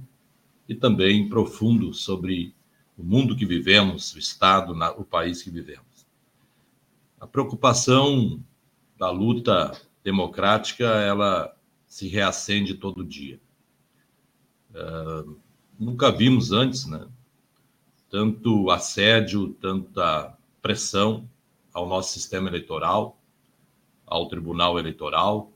[0.68, 2.54] e também profundo sobre
[2.96, 6.06] o mundo que vivemos, o Estado, o país que vivemos.
[7.20, 8.42] A preocupação
[8.98, 11.54] da luta democrática, ela
[11.86, 13.40] se reacende todo dia.
[14.70, 15.38] Uh,
[15.78, 17.06] nunca vimos antes, né?
[18.18, 21.28] Tanto assédio, tanta pressão
[21.70, 23.20] ao nosso sistema eleitoral,
[24.06, 25.52] ao Tribunal Eleitoral,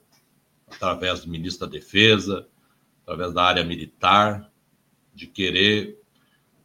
[0.70, 2.46] através do ministro da Defesa,
[3.03, 4.53] através da área militar,
[5.14, 5.99] de querer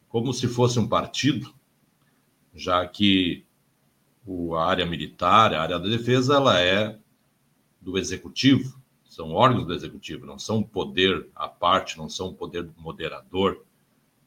[0.10, 1.56] como se fosse um partido,
[2.54, 3.46] já que
[4.54, 7.00] a área militar, a área da defesa, ela é
[7.80, 13.64] do executivo, são órgãos do executivo, não são poder à parte, não são poder moderador,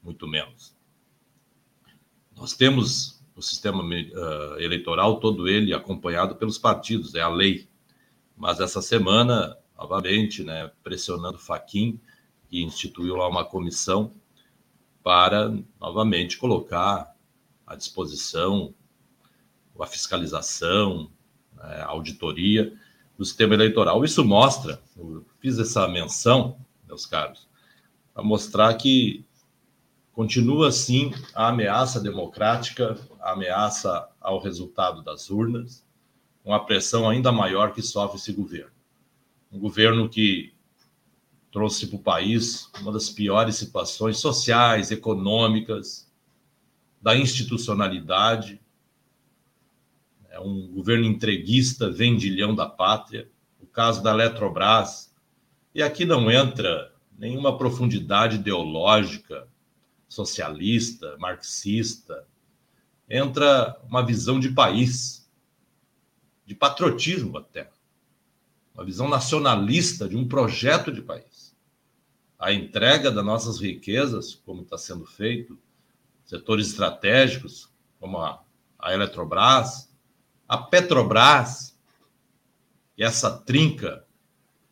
[0.01, 0.78] muito menos.
[2.39, 7.67] Nós temos o sistema uh, eleitoral todo ele acompanhado pelos partidos, é a lei.
[8.37, 11.99] Mas essa semana, novamente, né, pressionando Faquim,
[12.47, 14.13] que instituiu lá uma comissão
[15.03, 17.13] para novamente colocar
[17.67, 18.73] à disposição
[19.77, 21.11] a fiscalização,
[21.53, 22.73] né, a auditoria
[23.17, 24.03] do sistema eleitoral.
[24.05, 27.49] Isso mostra, eu fiz essa menção, meus caros,
[28.13, 29.25] para mostrar que
[30.19, 35.81] continua sim a ameaça democrática, a ameaça ao resultado das urnas,
[36.43, 38.73] com a pressão ainda maior que sofre esse governo.
[39.49, 40.53] Um governo que
[41.49, 46.11] trouxe para o país uma das piores situações sociais, econômicas,
[47.01, 48.59] da institucionalidade.
[50.29, 53.31] É um governo entreguista, vendilhão da pátria.
[53.61, 55.15] O caso da Eletrobras.
[55.73, 59.47] E aqui não entra nenhuma profundidade ideológica,
[60.09, 62.27] socialista, marxista.
[63.09, 65.29] Entra uma visão de país,
[66.45, 67.69] de patriotismo até
[68.79, 71.53] uma visão nacionalista de um projeto de país.
[72.39, 75.59] A entrega das nossas riquezas, como está sendo feito,
[76.23, 77.69] setores estratégicos,
[77.99, 78.41] como a,
[78.79, 79.93] a Eletrobras,
[80.47, 81.77] a Petrobras,
[82.97, 84.05] e essa trinca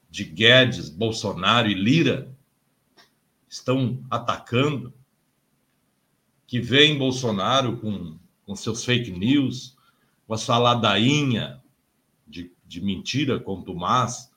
[0.09, 2.33] de Guedes, Bolsonaro e Lira
[3.49, 4.93] estão atacando,
[6.47, 9.75] que vem Bolsonaro com, com seus fake news,
[10.25, 11.61] com a sua ladainha
[12.67, 14.31] de mentira contumaz,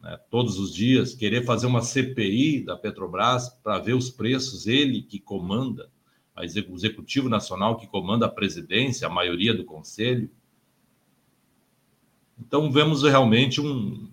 [0.00, 5.02] né, todos os dias, querer fazer uma CPI da Petrobras para ver os preços, ele
[5.02, 5.90] que comanda,
[6.36, 10.30] o Executivo Nacional que comanda a presidência, a maioria do Conselho.
[12.38, 14.08] Então, vemos realmente um,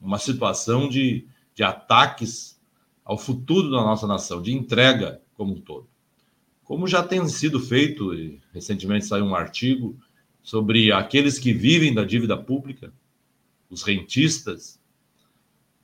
[0.00, 2.60] uma situação de, de ataques
[3.04, 5.88] ao futuro da nossa nação, de entrega como um todo.
[6.66, 8.10] Como já tem sido feito,
[8.52, 9.96] recentemente saiu um artigo
[10.42, 12.92] sobre aqueles que vivem da dívida pública,
[13.70, 14.80] os rentistas,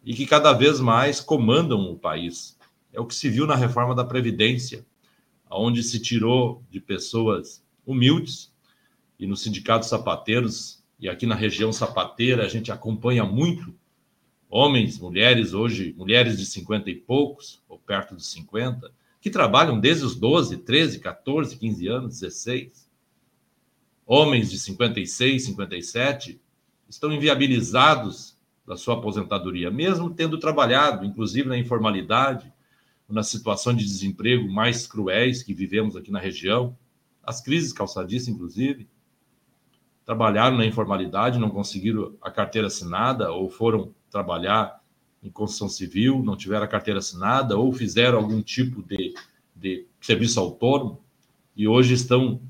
[0.05, 2.59] e que cada vez mais comandam o país.
[2.93, 4.85] É o que se viu na reforma da Previdência,
[5.49, 8.53] onde se tirou de pessoas humildes,
[9.21, 13.73] e no Sindicato Sapateiros, e aqui na região sapateira, a gente acompanha muito
[14.51, 18.93] homens, mulheres, hoje, mulheres de 50 e poucos, ou perto dos 50,
[19.23, 22.91] que trabalham desde os 12, 13, 14, 15 anos, 16,
[24.05, 26.41] homens de 56, 57
[26.89, 32.53] estão inviabilizados da sua aposentadoria, mesmo tendo trabalhado, inclusive na informalidade,
[33.09, 36.77] na situação de desemprego mais cruéis que vivemos aqui na região,
[37.23, 38.89] as crises calçadistas, inclusive,
[40.05, 44.82] trabalharam na informalidade, não conseguiram a carteira assinada ou foram trabalhar
[45.23, 49.15] em construção civil, não tiveram a carteira assinada ou fizeram algum tipo de,
[49.55, 51.01] de serviço autônomo
[51.57, 52.41] e hoje estão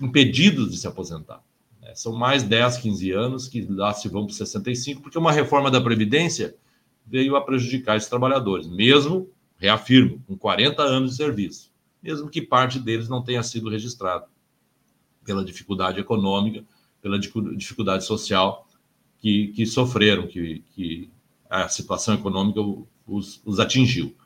[0.00, 1.42] impedidos de se aposentar.
[1.82, 5.70] É, são mais 10, 15 anos que lá se vão para 65, porque uma reforma
[5.70, 6.54] da Previdência
[7.04, 11.72] veio a prejudicar esses trabalhadores, mesmo, reafirmo, com 40 anos de serviço,
[12.02, 14.26] mesmo que parte deles não tenha sido registrado.
[15.24, 16.64] pela dificuldade econômica,
[17.00, 18.66] pela dificuldade social
[19.18, 21.10] que, que sofreram, que, que
[21.52, 22.60] a situação econômica
[23.06, 24.16] os, os atingiu.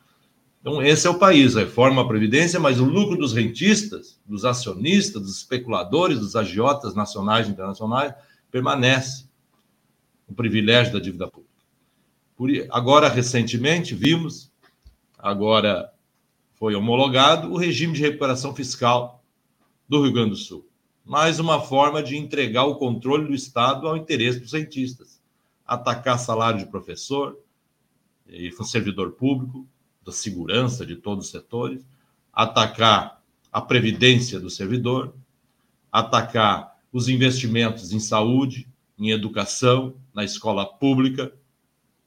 [0.61, 5.21] Então, esse é o país, reforma a Previdência, mas o lucro dos rentistas, dos acionistas,
[5.21, 8.15] dos especuladores, dos agiotas nacionais e internacionais
[8.51, 9.27] permanece.
[10.29, 11.55] O privilégio da dívida pública.
[12.37, 14.53] Por, agora, recentemente, vimos,
[15.19, 15.93] agora
[16.55, 19.23] foi homologado o regime de recuperação fiscal
[19.89, 20.69] do Rio Grande do Sul.
[21.05, 25.16] Mais uma forma de entregar o controle do Estado ao interesse dos cientistas.
[25.67, 27.39] Atacar salário de professor
[28.29, 29.67] e servidor público,
[30.05, 31.85] da segurança de todos os setores,
[32.33, 35.15] atacar a previdência do servidor,
[35.91, 41.33] atacar os investimentos em saúde, em educação, na escola pública,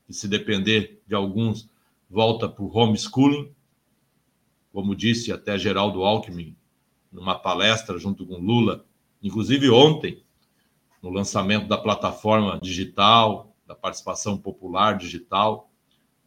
[0.05, 1.69] que se depender de alguns,
[2.09, 3.51] volta para o homeschooling,
[4.71, 6.55] como disse até Geraldo Alckmin,
[7.11, 8.85] numa palestra junto com Lula,
[9.21, 10.23] inclusive ontem,
[11.01, 15.71] no lançamento da plataforma digital, da participação popular digital,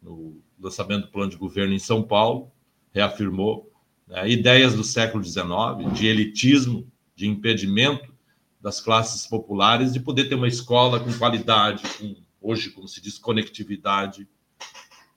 [0.01, 2.53] no lançamento do plano de governo em São Paulo,
[2.93, 3.69] reafirmou
[4.07, 8.15] né, ideias do século XIX, de elitismo, de impedimento
[8.61, 13.19] das classes populares de poder ter uma escola com qualidade, com, hoje, como se diz,
[13.19, 14.29] conectividade.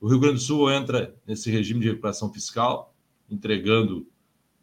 [0.02, 2.96] O Rio Grande do Sul entra nesse regime de recuperação fiscal,
[3.30, 4.08] entregando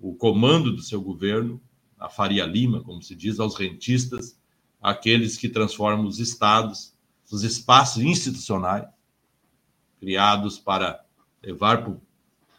[0.00, 1.62] o comando do seu governo,
[1.96, 4.36] a Faria Lima, como se diz, aos rentistas,
[4.80, 6.91] aqueles que transformam os estados,
[7.32, 8.86] os espaços institucionais
[9.98, 11.04] criados para
[11.42, 11.96] levar para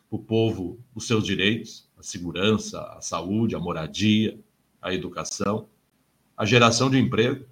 [0.10, 4.40] o povo os seus direitos, a segurança, a saúde, a moradia,
[4.82, 5.68] a educação,
[6.36, 7.46] a geração de emprego,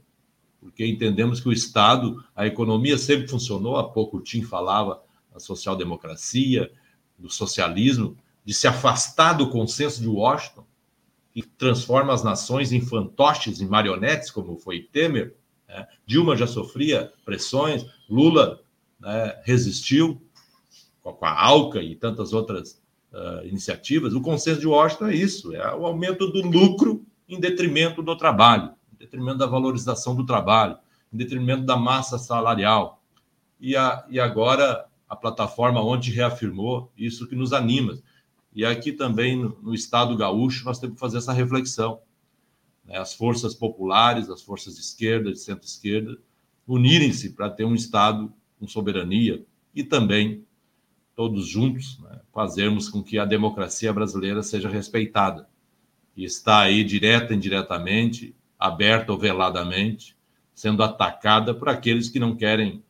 [0.59, 5.01] porque entendemos que o Estado, a economia sempre funcionou, há pouco o Tim falava
[5.32, 6.72] da social-democracia,
[7.17, 10.65] do socialismo, de se afastar do consenso de Washington,
[11.32, 15.36] que transforma as nações em fantoches, em marionetes, como foi Temer.
[15.72, 15.88] Né?
[16.05, 18.61] Dilma já sofria pressões, Lula
[18.99, 20.22] né, resistiu
[21.01, 24.13] com a ALCA e tantas outras uh, iniciativas.
[24.13, 28.74] O consenso de Washington é isso: é o aumento do lucro em detrimento do trabalho,
[28.93, 30.78] em detrimento da valorização do trabalho,
[31.11, 33.01] em detrimento da massa salarial.
[33.59, 37.97] E, a, e agora a plataforma ontem reafirmou isso que nos anima.
[38.53, 41.99] E aqui também, no, no Estado gaúcho, nós temos que fazer essa reflexão.
[42.91, 42.97] Né?
[42.97, 46.17] As forças populares, as forças de esquerda, de centro-esquerda,
[46.67, 50.45] unirem-se para ter um Estado com soberania e também,
[51.15, 55.47] todos juntos, né, fazermos com que a democracia brasileira seja respeitada.
[56.15, 60.15] E está aí, direta e indiretamente, aberta ou veladamente,
[60.53, 62.83] sendo atacada por aqueles que não querem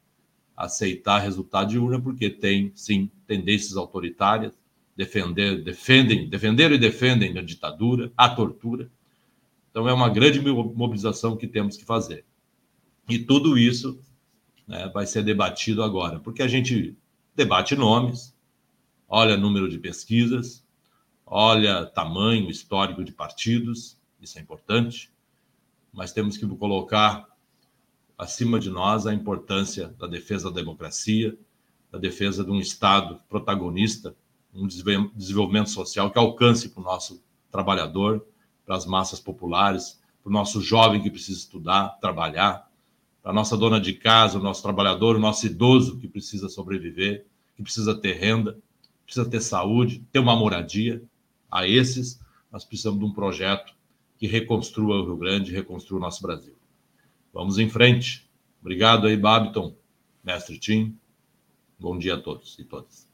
[0.58, 4.54] aceitar resultado de urna, porque tem, sim, tendências autoritárias,
[4.95, 8.89] defender, defendem, defenderam e defendem a ditadura, a tortura.
[9.72, 12.24] Então é uma grande mobilização que temos que fazer.
[13.10, 14.00] E tudo isso
[14.68, 16.96] né, vai ser debatido agora, porque a gente
[17.36, 18.36] debate nomes,
[19.08, 20.64] olha número de pesquisas,
[21.26, 25.12] olha tamanho histórico de partidos, isso é importante,
[25.92, 27.28] mas temos que colocar
[28.18, 31.38] acima de nós a importância da defesa da democracia,
[31.92, 34.16] da defesa de um Estado protagonista
[34.54, 38.26] um desenvolvimento social que alcance para o nosso trabalhador,
[38.66, 42.70] para as massas populares, para o nosso jovem que precisa estudar, trabalhar,
[43.22, 47.26] para a nossa dona de casa, o nosso trabalhador, o nosso idoso que precisa sobreviver,
[47.55, 48.57] que precisa ter renda,
[49.05, 51.03] precisa ter saúde, ter uma moradia.
[51.51, 52.20] A esses,
[52.51, 53.74] nós precisamos de um projeto
[54.18, 56.55] que reconstrua o Rio Grande, reconstrua o nosso Brasil.
[57.34, 58.30] Vamos em frente.
[58.62, 59.76] Obrigado aí, Babiton,
[60.24, 60.97] mestre Tim.
[61.80, 63.07] Bom dia a todos e todas.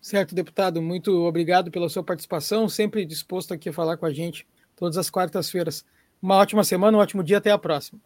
[0.00, 4.46] Certo, deputado, muito obrigado pela sua participação, sempre disposto aqui a falar com a gente
[4.76, 5.84] todas as quartas-feiras.
[6.20, 8.00] Uma ótima semana, um ótimo dia, até a próxima.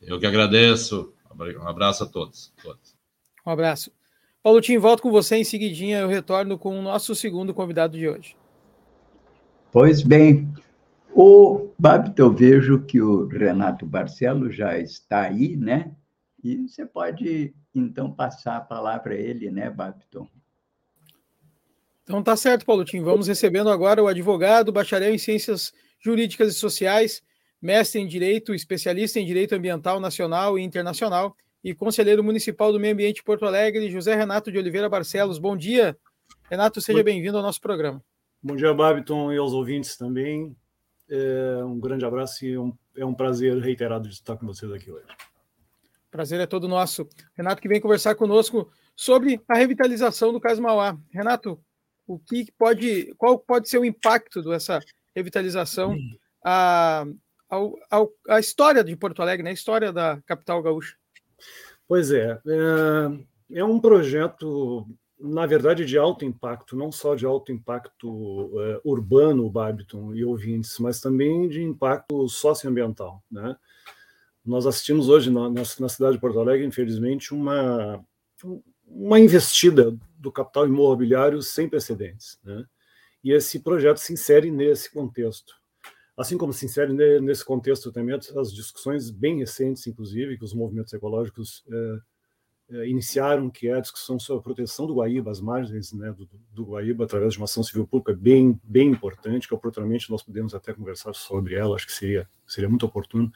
[0.00, 1.12] Eu que agradeço.
[1.38, 2.52] Um abraço a todos.
[2.62, 2.96] todos.
[3.46, 3.92] Um abraço.
[4.42, 8.08] Paulo Tim, volto com você em seguidinha, eu retorno com o nosso segundo convidado de
[8.08, 8.34] hoje.
[9.70, 10.52] Pois bem,
[11.12, 15.92] o Babito, eu vejo que o Renato Barcelo já está aí, né?
[16.42, 20.26] E você pode, então, passar a palavra a ele, né, Babito?
[22.02, 23.02] Então tá certo, Paulo Tim.
[23.02, 27.22] Vamos recebendo agora o advogado, bacharel em Ciências Jurídicas e Sociais,
[27.60, 32.94] mestre em Direito, especialista em Direito Ambiental Nacional e Internacional e conselheiro municipal do Meio
[32.94, 35.38] Ambiente de Porto Alegre, José Renato de Oliveira Barcelos.
[35.38, 35.96] Bom dia.
[36.50, 38.02] Renato, seja bem-vindo ao nosso programa.
[38.42, 40.56] Bom dia, Babiton, e aos ouvintes também.
[41.08, 44.90] É um grande abraço e um, é um prazer reiterado de estar com vocês aqui
[44.90, 45.06] hoje.
[46.10, 47.06] Prazer é todo nosso.
[47.36, 50.98] Renato que vem conversar conosco sobre a revitalização do Caso Mauá.
[51.12, 51.60] Renato,
[52.06, 54.80] o que pode, qual pode ser o impacto dessa
[55.14, 55.96] revitalização?
[56.44, 57.04] A,
[57.48, 59.50] ao, ao, à história de Porto Alegre, né?
[59.50, 60.96] a história da capital gaúcha.
[61.86, 64.86] Pois é, é, é um projeto,
[65.18, 70.78] na verdade, de alto impacto, não só de alto impacto é, urbano, Barbiton e ouvintes,
[70.78, 73.22] mas também de impacto socioambiental.
[73.30, 73.56] Né?
[74.44, 78.04] Nós assistimos hoje na, na, na cidade de Porto Alegre, infelizmente, uma,
[78.86, 82.38] uma investida do capital imobiliário sem precedentes.
[82.44, 82.64] Né?
[83.22, 85.54] E esse projeto se insere nesse contexto.
[86.16, 90.92] Assim como se insere nesse contexto também as discussões bem recentes, inclusive, que os movimentos
[90.92, 91.98] ecológicos é,
[92.72, 96.28] é, iniciaram, que é a discussão sobre a proteção do Guaíba, as margens né, do,
[96.52, 100.54] do, Guaíba, através de uma ação civil pública bem, bem importante, que oportunamente nós podemos
[100.54, 103.32] até conversar sobre ela, acho que seria, seria muito oportuno.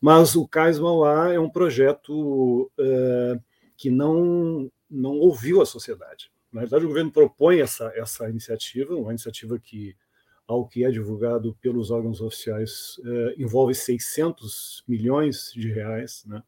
[0.00, 3.38] Mas o Cais Mauá é um projeto é,
[3.76, 6.32] que não, não ouviu a sociedade.
[6.54, 9.96] Na verdade, o governo propõe essa, essa iniciativa, uma iniciativa que
[10.46, 16.42] ao que é divulgado pelos órgãos oficiais, eh, envolve 600 milhões de reais, né?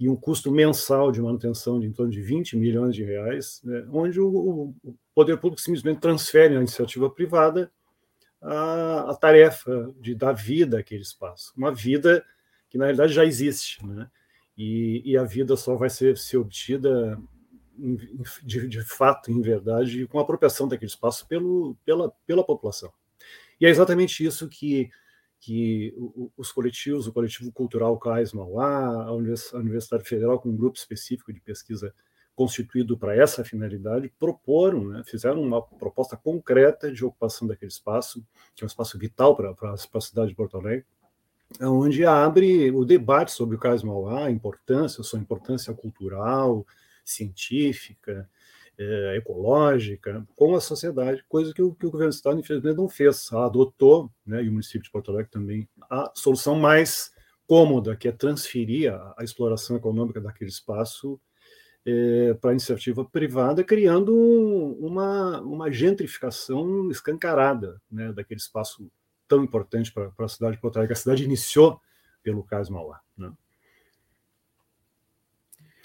[0.00, 3.86] e um custo mensal de manutenção de em torno de 20 milhões de reais, né?
[3.92, 7.70] onde o, o, poder público simplesmente transfere à iniciativa privada
[8.42, 11.52] a, a, tarefa de dar vida àquele espaço.
[11.56, 12.24] Uma vida
[12.68, 14.10] que, na realidade, já existe, né?
[14.58, 17.16] e, e a vida só vai ser, ser obtida
[18.42, 22.92] de, de, fato, em verdade, com a apropriação daquele espaço pelo, pela, pela população.
[23.60, 24.90] E é exatamente isso que,
[25.40, 25.94] que
[26.36, 31.40] os coletivos, o coletivo cultural CAIS Mauá, a Universidade Federal, com um grupo específico de
[31.40, 31.94] pesquisa
[32.34, 38.22] constituído para essa finalidade, proporam, né, fizeram uma proposta concreta de ocupação daquele espaço,
[38.54, 40.84] que é um espaço vital para, a cidade de Porto Alegre,
[41.62, 46.66] onde abre o debate sobre o Cais Mauá, a importância, a sua importância cultural,
[47.10, 48.28] científica,
[48.78, 52.88] é, ecológica com a sociedade, coisa que o, que o governo do Estado, infelizmente, não
[52.88, 53.32] fez.
[53.32, 57.10] Adotou, né, e o município de Porto Alegre também, a solução mais
[57.46, 61.18] cômoda, que é transferir a, a exploração econômica daquele espaço
[61.86, 64.14] é, para a iniciativa privada, criando
[64.80, 68.90] uma, uma gentrificação escancarada né, daquele espaço
[69.28, 70.92] tão importante para a cidade de Porto Alegre.
[70.92, 71.80] A cidade iniciou
[72.22, 73.00] pelo caso Mauá.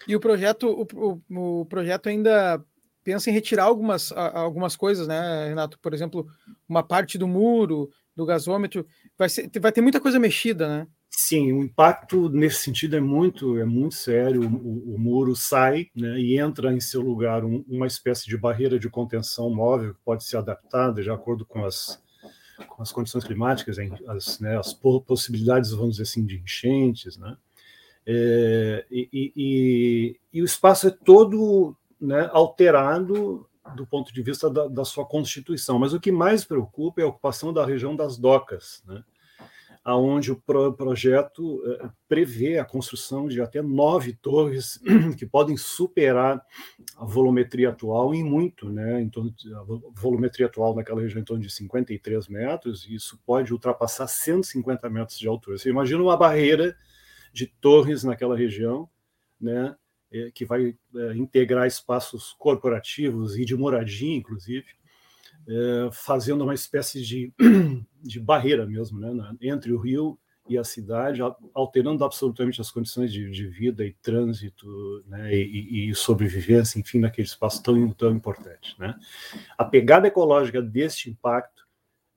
[0.08, 2.64] E o projeto, o, o, o projeto ainda
[3.04, 5.80] pensa em retirar algumas, algumas coisas, né, Renato?
[5.80, 6.28] Por exemplo,
[6.68, 8.86] uma parte do muro, do gasômetro,
[9.18, 10.88] vai, ser, vai ter muita coisa mexida, né?
[11.14, 14.44] Sim, o impacto nesse sentido é muito, é muito sério.
[14.44, 18.80] O, o muro sai né, e entra em seu lugar um, uma espécie de barreira
[18.80, 22.02] de contenção móvel que pode ser adaptada de acordo com as,
[22.66, 23.78] com as condições climáticas,
[24.08, 27.36] as, né, as possibilidades, vamos dizer assim, de enchentes, né?
[28.06, 34.68] É, e, e, e, o espaço é todo né, alterado do ponto de vista da,
[34.68, 35.78] da, sua constituição.
[35.78, 39.04] Mas o que mais preocupa é a ocupação da região das docas, né,
[39.84, 44.80] aonde o pro, projeto eh, prevê a construção de até nove torres
[45.18, 46.44] que podem superar
[46.96, 49.64] a volumetria atual em muito, né, em torno de, a
[49.96, 55.18] volumetria atual naquela região em torno de 53 metros, e isso pode ultrapassar 150 metros
[55.18, 55.58] de altura.
[55.58, 56.76] Você imagina uma barreira
[57.32, 58.90] de torres naquela região,
[59.40, 59.76] né,
[60.12, 64.66] é, que vai é, integrar espaços corporativos e de moradia, inclusive,
[65.48, 67.34] é, fazendo uma espécie de,
[68.04, 70.20] de barreira mesmo né, entre o rio
[70.50, 71.22] e a cidade,
[71.54, 77.28] alterando absolutamente as condições de, de vida e trânsito né, e, e, sobrevivência, enfim, naquele
[77.28, 78.76] espaço tão, tão importante.
[78.78, 78.94] Né.
[79.58, 81.66] A pegada ecológica deste impacto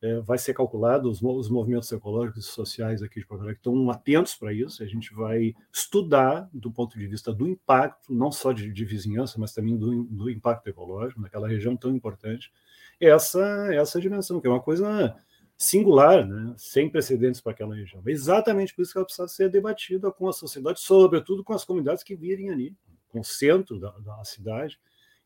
[0.04, 3.90] é, vai ser calculado, os, os, movimentos ecológicos e sociais aqui de Porto Alegre estão
[3.90, 8.52] atentos para isso, a gente vai estudar do ponto de vista do impacto, não só
[8.52, 12.52] de, de vizinhança, mas também do, do, impacto ecológico naquela região tão importante,
[13.00, 13.40] essa,
[13.72, 15.16] essa dimensão, que é uma coisa
[15.56, 16.52] singular, né?
[16.58, 18.02] sem precedentes para aquela região.
[18.06, 21.64] É exatamente por isso que ela precisa ser debatida com a sociedade, sobretudo com as
[21.64, 22.76] comunidades que virem ali,
[23.08, 24.78] com o centro da, da cidade,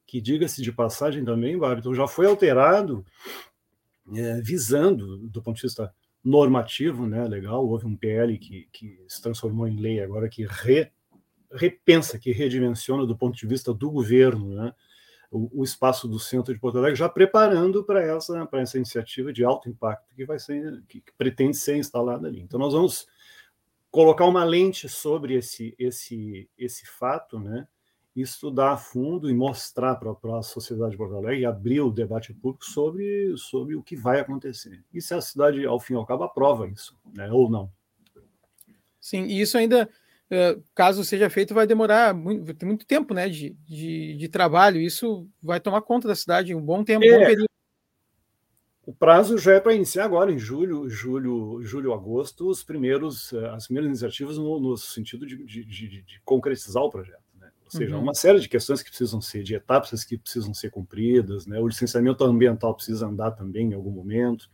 [0.06, 3.04] que, diga-se de passagem também, Barton, já foi alterado
[4.14, 5.92] é, visando, do ponto de vista
[6.24, 10.90] normativo, né, legal, houve um PL que, que se transformou em lei agora que re,
[11.52, 14.74] repensa, que redimensiona do ponto de vista do governo, né,
[15.30, 19.44] o, o, espaço do centro de Porto Alegre, já preparando para essa, essa iniciativa de
[19.44, 22.40] alto impacto que vai ser, que, que pretende ser instalada ali.
[22.40, 23.06] Então nós vamos
[23.90, 27.66] colocar uma lente sobre esse, esse, esse fato, né,
[28.16, 32.34] estudar a fundo e mostrar para a sociedade de Porto Alegre e abrir o debate
[32.34, 34.82] público sobre, sobre o que vai acontecer.
[34.92, 37.70] E se a cidade, ao fim e ao cabo, aprova isso, né, ou não.
[39.00, 39.88] Sim, e isso ainda,
[40.30, 44.80] eh, caso seja feito, vai demorar muito, muito tempo né, de, de, de, trabalho.
[44.80, 47.08] Isso vai tomar conta da cidade um bom tempo, é.
[47.08, 47.48] um bom período.
[48.84, 53.48] o prazo já é para iniciar agora, em julho, julho, julho, agosto, os primeiros, eh,
[53.50, 57.22] as primeiras iniciativas no, no sentido de, de, de, de, concretizar o projeto.
[57.72, 58.02] Ou seja, uhum.
[58.02, 61.58] uma série de questões que precisam ser, de etapas que precisam ser cumpridas, né?
[61.58, 64.50] o licenciamento ambiental precisa andar também em algum momento.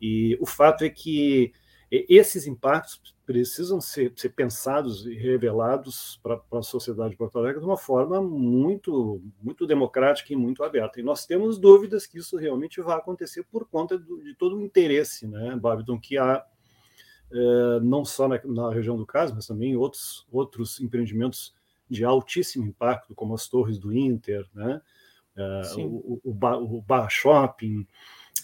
[0.00, 1.52] E o fato é que
[1.90, 7.66] esses impactos precisam ser, ser pensados e revelados para a sociedade de Porto Alegre de
[7.66, 10.98] uma forma muito, muito democrática e muito aberta.
[10.98, 14.62] E nós temos dúvidas que isso realmente vai acontecer por conta do, de todo o
[14.62, 16.44] interesse, né, Babiton, que há
[17.32, 21.54] é, não só na, na, região do caso, mas também outros, outros empreendimentos
[21.92, 24.80] de altíssimo impacto, como as torres do Inter, né,
[25.36, 27.86] é, o, o, o, o Bar Shopping,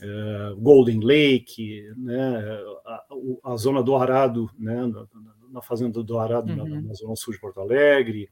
[0.01, 2.38] é, Golden Lake, né,
[2.84, 3.05] a,
[3.44, 5.07] a, zona do Arado, né, na,
[5.51, 6.68] na fazenda do Arado, uhum.
[6.68, 8.30] na, na, zona sul de Porto Alegre,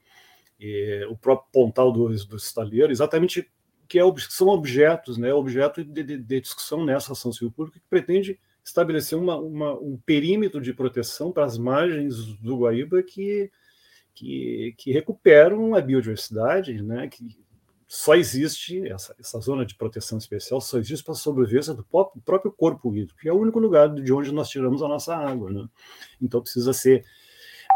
[0.60, 3.50] e, o próprio Pontal dos do Estaleiro, exatamente
[3.88, 7.86] que, é, são objetos, né, objeto de, de, de, discussão nessa ação civil pública que
[7.88, 13.50] pretende estabelecer uma, uma, um perímetro de proteção para as margens do Guaíba que,
[14.16, 17.38] que, que recuperam a biodiversidade, né, que
[17.86, 22.50] só existe, essa, essa zona de proteção especial só existe para a sobrevivência do próprio
[22.50, 25.52] corpo hídrico, que é o único lugar de onde nós tiramos a nossa água.
[25.52, 25.68] Né?
[26.20, 27.04] Então precisa ser.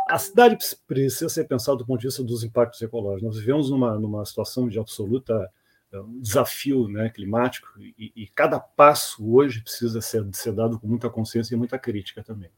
[0.08, 0.56] A cidade
[0.88, 3.22] precisa ser pensada do ponto de vista dos impactos ecológicos.
[3.22, 5.48] Nós vivemos numa, numa situação de absoluta
[5.92, 11.10] um desafio né, climático e, e, cada passo hoje precisa ser, ser dado com muita
[11.10, 12.50] consciência e muita crítica também.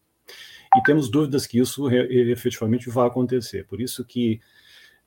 [0.77, 3.67] E temos dúvidas que isso efetivamente vai acontecer.
[3.67, 4.41] Por isso que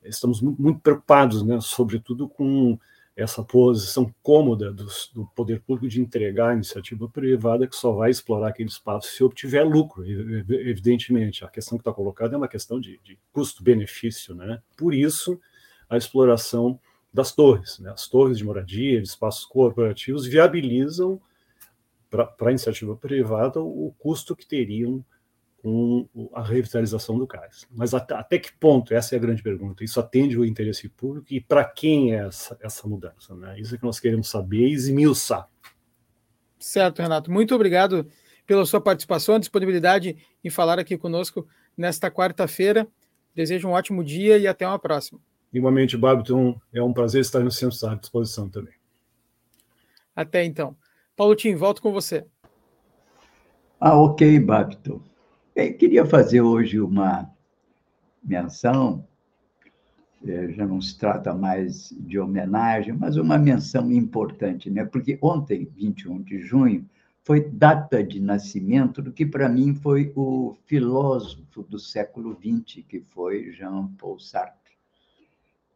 [0.04, 2.78] estamos muito, preocupados, né, sobretudo com
[3.16, 8.10] essa posição cômoda do, do, poder público de entregar a iniciativa privada que só vai
[8.10, 11.42] explorar aquele espaço se obtiver lucro, evidentemente.
[11.42, 14.34] A questão que está colocada é uma questão de, de custo-benefício.
[14.34, 14.60] Né?
[14.76, 15.40] Por isso,
[15.88, 16.78] a exploração
[17.12, 17.78] das torres.
[17.78, 17.90] Né?
[17.90, 21.18] As torres de moradia, de espaços corporativos, viabilizam
[22.10, 25.02] para a iniciativa privada o custo que teriam
[25.66, 27.66] com a revitalização do cais.
[27.72, 31.26] Mas até, até, que ponto, essa é a grande pergunta, isso atende o interesse público
[31.28, 33.34] e para quem é essa, essa mudança?
[33.34, 33.58] Né?
[33.58, 35.48] Isso é que nós queremos saber e esmiuçar.
[36.56, 37.32] Certo, Renato.
[37.32, 38.06] Muito obrigado
[38.46, 42.86] pela sua participação, disponibilidade em falar aqui conosco nesta quarta-feira.
[43.34, 45.18] Desejo um ótimo dia e até uma próxima.
[45.52, 48.74] Igualmente, Babiton, é um prazer estar no centro à disposição também.
[50.14, 50.76] Até então.
[51.16, 52.24] Paulo Tim, volto com você.
[53.80, 55.00] Ah, ok, Babiton.
[55.56, 57.30] Eu queria fazer hoje uma
[58.22, 59.08] menção,
[60.22, 64.84] é, já não se trata mais de homenagem, mas uma menção importante, né?
[64.84, 66.86] porque ontem, 21 de junho,
[67.24, 73.00] foi data de nascimento do que para mim foi o filósofo do século XX, que
[73.00, 74.74] foi Jean-Paul Sartre.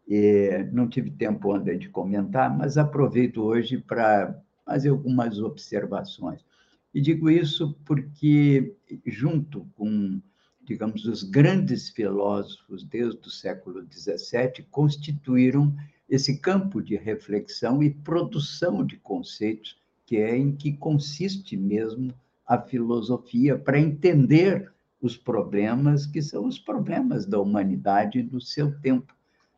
[0.06, 6.44] E não tive tempo ontem de comentar, mas aproveito hoje para fazer algumas observações.
[6.92, 8.74] E digo isso porque,
[9.06, 10.20] junto com,
[10.62, 15.74] digamos, os grandes filósofos desde o século XVII, constituíram
[16.08, 22.12] esse campo de reflexão e produção de conceitos, que é em que consiste mesmo
[22.44, 29.14] a filosofia, para entender os problemas que são os problemas da humanidade no seu tempo.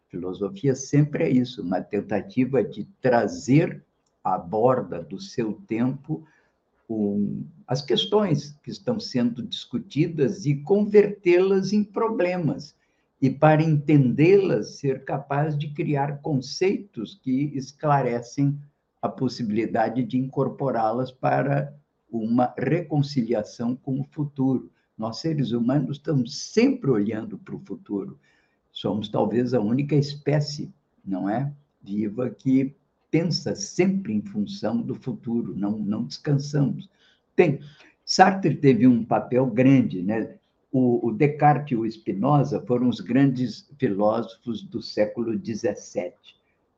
[0.09, 3.83] Filosofia sempre é isso, uma tentativa de trazer
[4.23, 6.23] à borda do seu tempo
[7.67, 12.75] as questões que estão sendo discutidas e convertê-las em problemas.
[13.21, 18.59] E para entendê-las, ser capaz de criar conceitos que esclarecem
[19.01, 21.75] a possibilidade de incorporá-las para
[22.11, 24.71] uma reconciliação com o futuro.
[24.99, 28.19] Nós, seres humanos, estamos sempre olhando para o futuro.
[28.71, 30.73] Somos talvez a única espécie,
[31.05, 31.53] não é?
[31.83, 32.77] Viva que
[33.13, 36.89] pensa sempre em função do futuro, não, não descansamos.
[37.37, 37.61] Tem,
[38.05, 40.35] Sartre teve um papel grande, né?
[40.73, 46.15] O, o Descartes e o Spinoza foram os grandes filósofos do século XVII.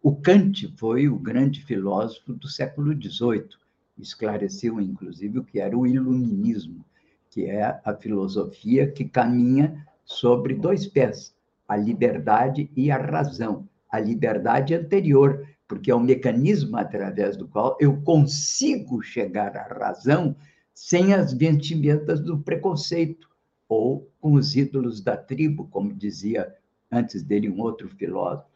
[0.03, 3.51] O Kant foi o grande filósofo do século XVIII.
[3.97, 6.85] Esclareceu, inclusive, o que era o iluminismo,
[7.31, 11.33] que é a filosofia que caminha sobre dois pés,
[11.69, 13.69] a liberdade e a razão.
[13.89, 20.37] A liberdade anterior, porque é o mecanismo através do qual eu consigo chegar à razão
[20.75, 23.29] sem as vestimentas do preconceito,
[23.69, 26.55] ou com os ídolos da tribo, como dizia
[26.91, 28.49] antes dele um outro filósofo.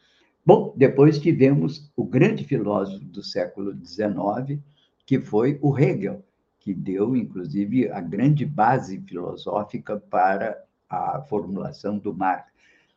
[0.44, 4.60] Bom, depois tivemos o grande filósofo do século XIX,
[5.06, 6.24] que foi o Hegel,
[6.60, 12.50] que deu, inclusive, a grande base filosófica para a formulação do Marx.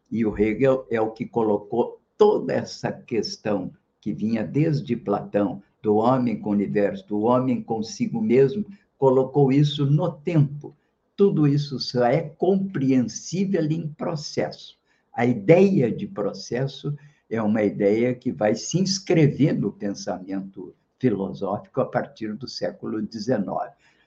[0.09, 3.71] E o Hegel é o que colocou toda essa questão
[4.01, 8.65] que vinha desde Platão do homem com o universo, do homem consigo mesmo,
[8.97, 10.75] colocou isso no tempo.
[11.15, 14.77] Tudo isso só é compreensível em processo.
[15.13, 16.95] A ideia de processo
[17.29, 23.43] é uma ideia que vai se inscrever no pensamento filosófico a partir do século XIX.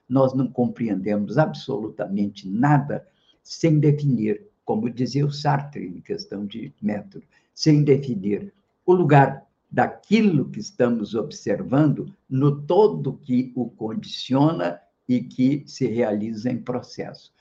[0.09, 3.07] Nós não compreendemos absolutamente nada
[3.43, 7.25] sem definir, como dizia o Sartre em questão de método,
[7.55, 8.53] sem definir
[8.87, 9.45] o lugar
[9.75, 17.33] daquilo que estamos observando no todo que o condiciona e que se realiza em processo.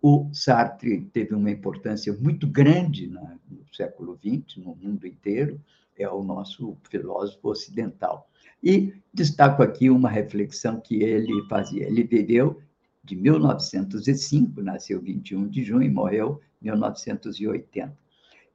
[0.00, 3.40] O Sartre teve uma importância muito grande no
[3.72, 5.60] século XX, no mundo inteiro,
[5.98, 8.30] é o nosso filósofo ocidental.
[8.62, 11.88] E destaco aqui uma reflexão que ele fazia.
[11.88, 12.62] Ele viveu
[13.02, 17.92] de 1905, nasceu 21 de junho e morreu em 1980,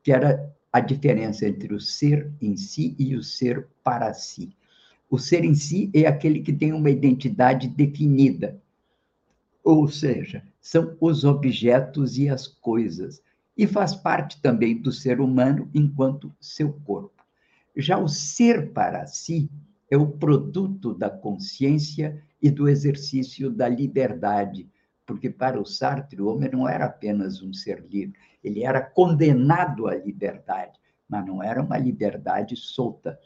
[0.01, 4.53] que era a diferença entre o ser em si e o ser para si.
[5.09, 8.61] O ser em si é aquele que tem uma identidade definida,
[9.63, 13.21] ou seja, são os objetos e as coisas,
[13.57, 17.23] e faz parte também do ser humano enquanto seu corpo.
[17.77, 19.49] Já o ser para si
[19.89, 24.69] é o produto da consciência e do exercício da liberdade,
[25.05, 29.87] porque para o Sartre o homem não era apenas um ser livre, ele era condenado
[29.87, 33.19] à liberdade, mas não era uma liberdade solta.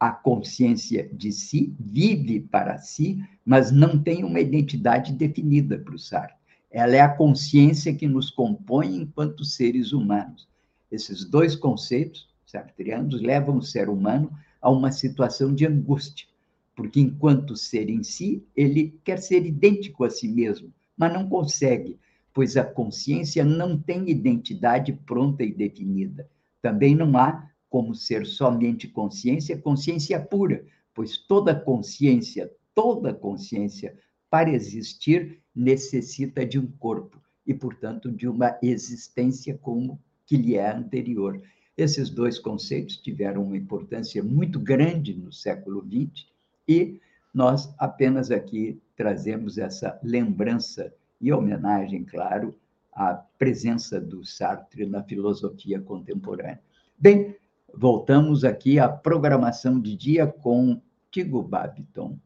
[0.00, 5.98] A consciência de si vive para si, mas não tem uma identidade definida para o
[5.98, 6.36] Sartre.
[6.70, 10.48] Ela é a consciência que nos compõe enquanto seres humanos.
[10.90, 14.30] Esses dois conceitos sartreanos levam o ser humano
[14.60, 16.26] a uma situação de angústia,
[16.74, 21.98] porque enquanto ser em si, ele quer ser idêntico a si mesmo, mas não consegue,
[22.32, 26.28] pois a consciência não tem identidade pronta e definida.
[26.60, 30.64] Também não há como ser somente consciência, consciência pura,
[30.94, 33.96] pois toda consciência, toda consciência,
[34.30, 40.72] para existir, necessita de um corpo e, portanto, de uma existência como que lhe é
[40.72, 41.40] anterior.
[41.76, 46.26] Esses dois conceitos tiveram uma importância muito grande no século XX
[46.68, 47.00] e
[47.32, 52.54] nós apenas aqui trazemos essa lembrança e homenagem, claro,
[52.92, 56.60] à presença do Sartre na filosofia contemporânea.
[56.98, 57.36] Bem,
[57.72, 60.80] voltamos aqui à programação de dia com
[61.10, 62.18] Tigo Babiton.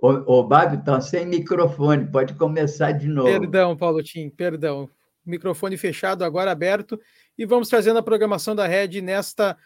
[0.00, 3.28] O, o Babi está sem microfone, pode começar de novo.
[3.28, 4.88] Perdão, Paulo Tim, perdão.
[5.26, 7.00] Microfone fechado, agora aberto.
[7.36, 9.56] E vamos trazendo a programação da Rede nesta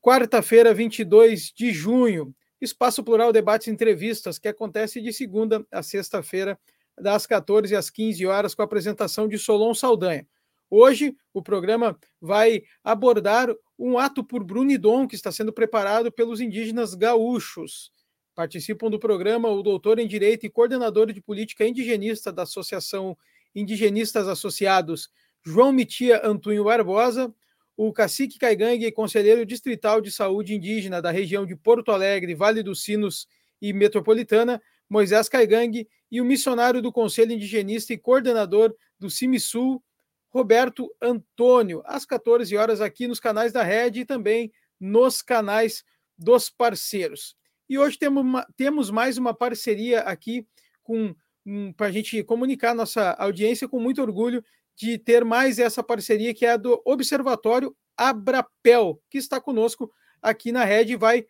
[0.00, 2.34] quarta-feira, 22 de junho.
[2.60, 6.58] Espaço Plural Debates e Entrevistas, que acontece de segunda a sexta-feira,
[7.00, 10.26] das 14 às 15 horas, com a apresentação de Solon Saldanha.
[10.68, 13.48] Hoje, o programa vai abordar
[13.78, 17.92] um ato por Brunidon que está sendo preparado pelos indígenas gaúchos.
[18.34, 23.16] Participam do programa o doutor em Direito e coordenador de política indigenista da Associação
[23.54, 25.10] Indigenistas Associados,
[25.44, 27.34] João Mitia Antônio Barbosa,
[27.76, 32.82] o cacique Caigangue conselheiro distrital de saúde indígena da região de Porto Alegre, Vale dos
[32.82, 33.26] Sinos
[33.60, 39.82] e Metropolitana, Moisés Caigangue, e o missionário do Conselho Indigenista e coordenador do CIMISUL,
[40.28, 45.84] Roberto Antônio, às 14 horas aqui nos canais da Rede e também nos canais
[46.16, 47.36] dos parceiros.
[47.72, 50.46] E hoje temos, uma, temos mais uma parceria aqui
[50.82, 51.14] com
[51.46, 54.44] um, para a gente comunicar nossa audiência com muito orgulho
[54.76, 60.52] de ter mais essa parceria que é a do Observatório Abrapel, que está conosco aqui
[60.52, 61.24] na rede e vai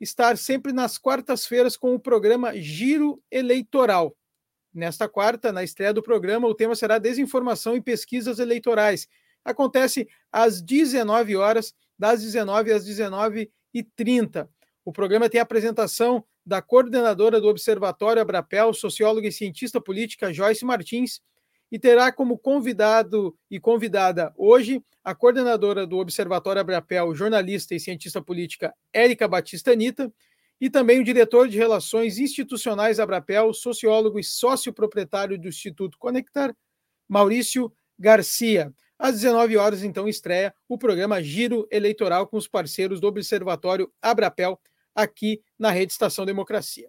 [0.00, 4.16] estar sempre nas quartas-feiras com o programa Giro Eleitoral.
[4.72, 9.06] Nesta quarta, na estreia do programa, o tema será Desinformação e Pesquisas Eleitorais.
[9.44, 14.48] Acontece às 19 horas, das 19 às 19h30.
[14.84, 20.64] O programa tem a apresentação da coordenadora do Observatório Abrapel, socióloga e cientista política Joyce
[20.64, 21.22] Martins,
[21.72, 28.22] e terá como convidado e convidada hoje a coordenadora do Observatório Abrapel, jornalista e cientista
[28.22, 30.12] política Érica Batista Anitta,
[30.60, 36.54] e também o diretor de Relações Institucionais Abrapel, sociólogo e sócio proprietário do Instituto Conectar,
[37.08, 38.72] Maurício Garcia.
[38.98, 44.58] Às 19 horas, então, estreia o programa Giro Eleitoral com os parceiros do Observatório Abrapel,
[44.94, 46.88] aqui na Rede Estação Democracia.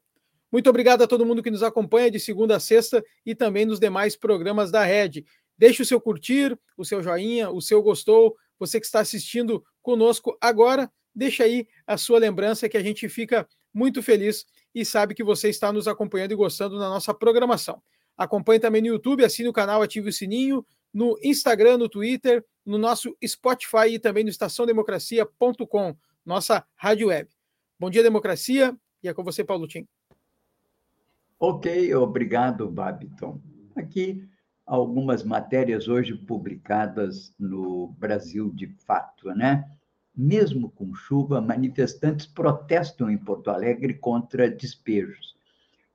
[0.52, 3.80] Muito obrigado a todo mundo que nos acompanha de segunda a sexta e também nos
[3.80, 5.26] demais programas da Rede.
[5.58, 8.36] Deixe o seu curtir, o seu joinha, o seu gostou.
[8.60, 13.48] Você que está assistindo conosco agora, deixa aí a sua lembrança que a gente fica
[13.74, 17.82] muito feliz e sabe que você está nos acompanhando e gostando da nossa programação.
[18.18, 22.78] Acompanhe também no YouTube, assine o canal, ative o sininho, no Instagram, no Twitter, no
[22.78, 27.35] nosso Spotify e também no estaçãodemocracia.com, nossa rádio web.
[27.78, 28.74] Bom dia, democracia,
[29.04, 29.86] e é com você, Paulo Tim.
[31.38, 33.42] Ok, obrigado, Babiton.
[33.76, 34.26] Aqui
[34.66, 39.70] algumas matérias hoje publicadas no Brasil de Fato, né?
[40.16, 45.36] Mesmo com chuva, manifestantes protestam em Porto Alegre contra despejos.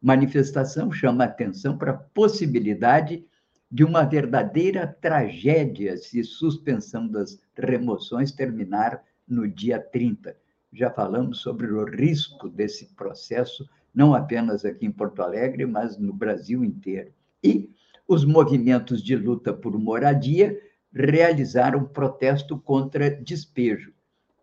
[0.03, 3.25] Manifestação chama atenção para a possibilidade
[3.71, 10.37] de uma verdadeira tragédia se suspensão das remoções terminar no dia 30.
[10.73, 16.13] Já falamos sobre o risco desse processo, não apenas aqui em Porto Alegre, mas no
[16.13, 17.13] Brasil inteiro.
[17.43, 17.71] E
[18.07, 20.61] os movimentos de luta por moradia
[20.93, 23.93] realizaram protesto contra despejo.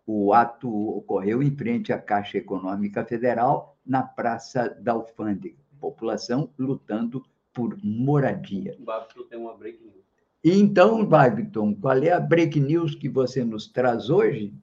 [0.06, 5.58] O ato ocorreu em frente à Caixa Econômica Federal, na Praça da Alfândega.
[5.80, 8.76] População lutando por moradia.
[8.78, 10.04] Babton tem uma break news.
[10.44, 14.54] Então, Babton, qual é a break news que você nos traz hoje?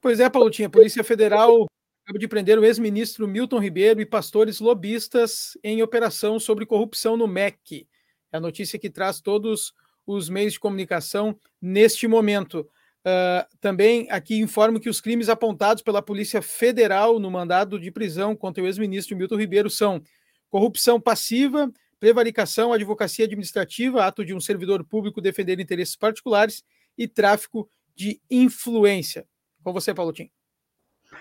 [0.00, 1.66] Pois é, Paulo, a Polícia Federal
[2.04, 7.26] acaba de prender o ex-ministro Milton Ribeiro e pastores lobistas em operação sobre corrupção no
[7.26, 7.86] MEC.
[8.32, 9.74] É a notícia que traz todos
[10.06, 12.60] os meios de comunicação neste momento.
[13.00, 18.36] Uh, também aqui informo que os crimes apontados pela Polícia Federal no mandado de prisão
[18.36, 20.02] contra o ex-ministro Milton Ribeiro são
[20.48, 26.62] corrupção passiva, prevaricação, advocacia administrativa, ato de um servidor público defender interesses particulares
[26.96, 29.26] e tráfico de influência.
[29.62, 30.30] Com você, Paulo Tim.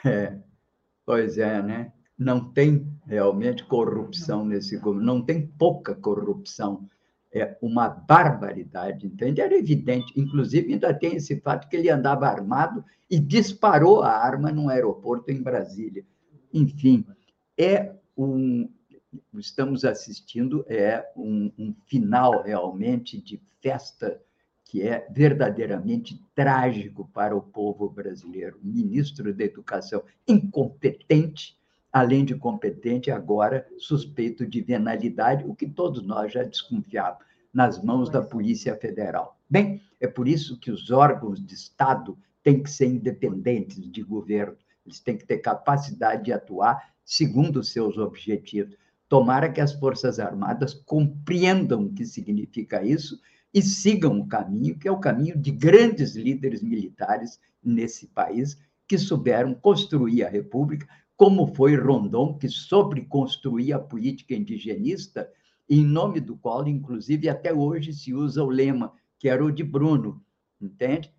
[0.06, 0.38] É,
[1.06, 1.94] pois é, né?
[2.18, 6.88] Não tem realmente corrupção nesse governo, não tem pouca corrupção
[7.32, 9.42] é uma barbaridade, entende?
[9.42, 10.14] Era evidente.
[10.16, 15.32] Inclusive, ainda tem esse fato que ele andava armado e disparou a arma num aeroporto
[15.32, 16.06] em Brasília.
[16.54, 17.06] Enfim,
[17.58, 18.70] é um.
[19.36, 24.22] Estamos assistindo é um, um final realmente de festa
[24.68, 28.60] que é verdadeiramente trágico para o povo brasileiro.
[28.62, 31.58] O ministro da Educação incompetente,
[31.92, 38.10] além de competente, agora suspeito de venalidade, o que todos nós já desconfiávamos, nas mãos
[38.10, 39.40] da Polícia Federal.
[39.50, 44.58] Bem, é por isso que os órgãos de Estado têm que ser independentes de governo,
[44.86, 48.76] eles têm que ter capacidade de atuar segundo os seus objetivos.
[49.08, 53.18] Tomara que as Forças Armadas compreendam o que significa isso
[53.58, 58.56] e sigam o caminho, que é o caminho de grandes líderes militares nesse país
[58.88, 65.28] que souberam construir a República como foi Rondon, que soube construir a política indigenista,
[65.68, 69.64] em nome do qual, inclusive, até hoje se usa o lema, que era o de
[69.64, 70.24] Bruno,
[70.62, 71.12] entende?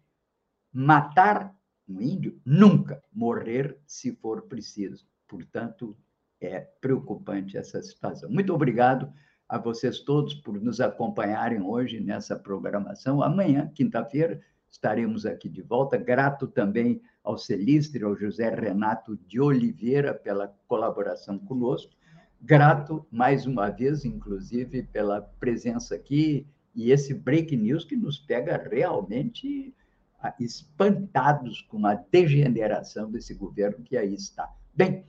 [0.72, 1.52] Matar
[1.88, 3.02] um índio, nunca.
[3.12, 5.04] Morrer, se for preciso.
[5.26, 5.96] Portanto,
[6.40, 8.30] é preocupante essa situação.
[8.30, 9.12] Muito obrigado
[9.48, 13.22] a vocês todos por nos acompanharem hoje nessa programação.
[13.22, 14.40] Amanhã, quinta-feira,
[14.70, 15.96] estaremos aqui de volta.
[15.96, 21.92] Grato também ao Celistre, ao José Renato de Oliveira, pela colaboração conosco.
[22.40, 28.56] Grato, mais uma vez, inclusive, pela presença aqui e esse break news que nos pega
[28.70, 29.74] realmente
[30.22, 34.48] ah, espantados com a degeneração desse governo que aí está.
[34.74, 35.04] Bem,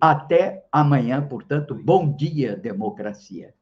[0.00, 3.54] até amanhã, portanto, bom dia, democracia.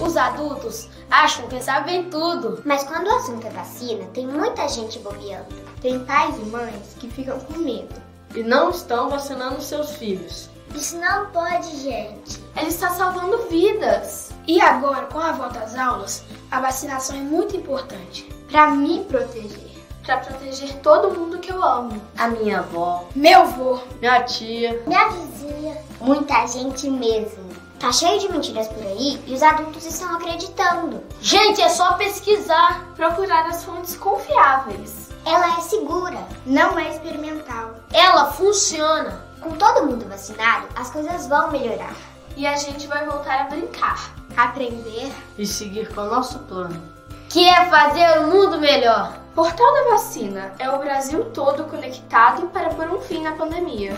[0.00, 2.62] Os adultos acham que sabem tudo.
[2.64, 5.54] Mas quando o assunto é vacina, tem muita gente bobeando.
[5.80, 7.94] Tem pais e mães que ficam com medo
[8.34, 10.50] e não estão vacinando seus filhos.
[10.74, 12.42] Isso não pode, gente.
[12.56, 14.32] Ele está salvando vidas.
[14.46, 19.72] E agora, com a volta às aulas, a vacinação é muito importante para me proteger.
[20.04, 22.00] Para proteger todo mundo que eu amo.
[22.18, 27.42] A minha avó, meu avô, minha tia, minha vizinha, muita gente mesmo.
[27.80, 31.02] Tá cheio de mentiras por aí e os adultos estão acreditando.
[31.20, 35.10] Gente, é só pesquisar, procurar as fontes confiáveis.
[35.26, 37.74] Ela é segura, não é experimental.
[37.92, 39.24] Ela funciona.
[39.40, 41.94] Com todo mundo vacinado, as coisas vão melhorar.
[42.36, 46.80] E a gente vai voltar a brincar, aprender e seguir com o nosso plano,
[47.28, 49.18] que é fazer o mundo melhor.
[49.34, 53.92] Portal da Vacina é o Brasil todo conectado para pôr um fim na pandemia.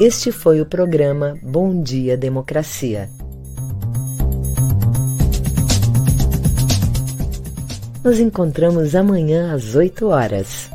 [0.00, 3.08] Este foi o programa Bom Dia Democracia.
[8.04, 10.73] Nos encontramos amanhã às 8 horas.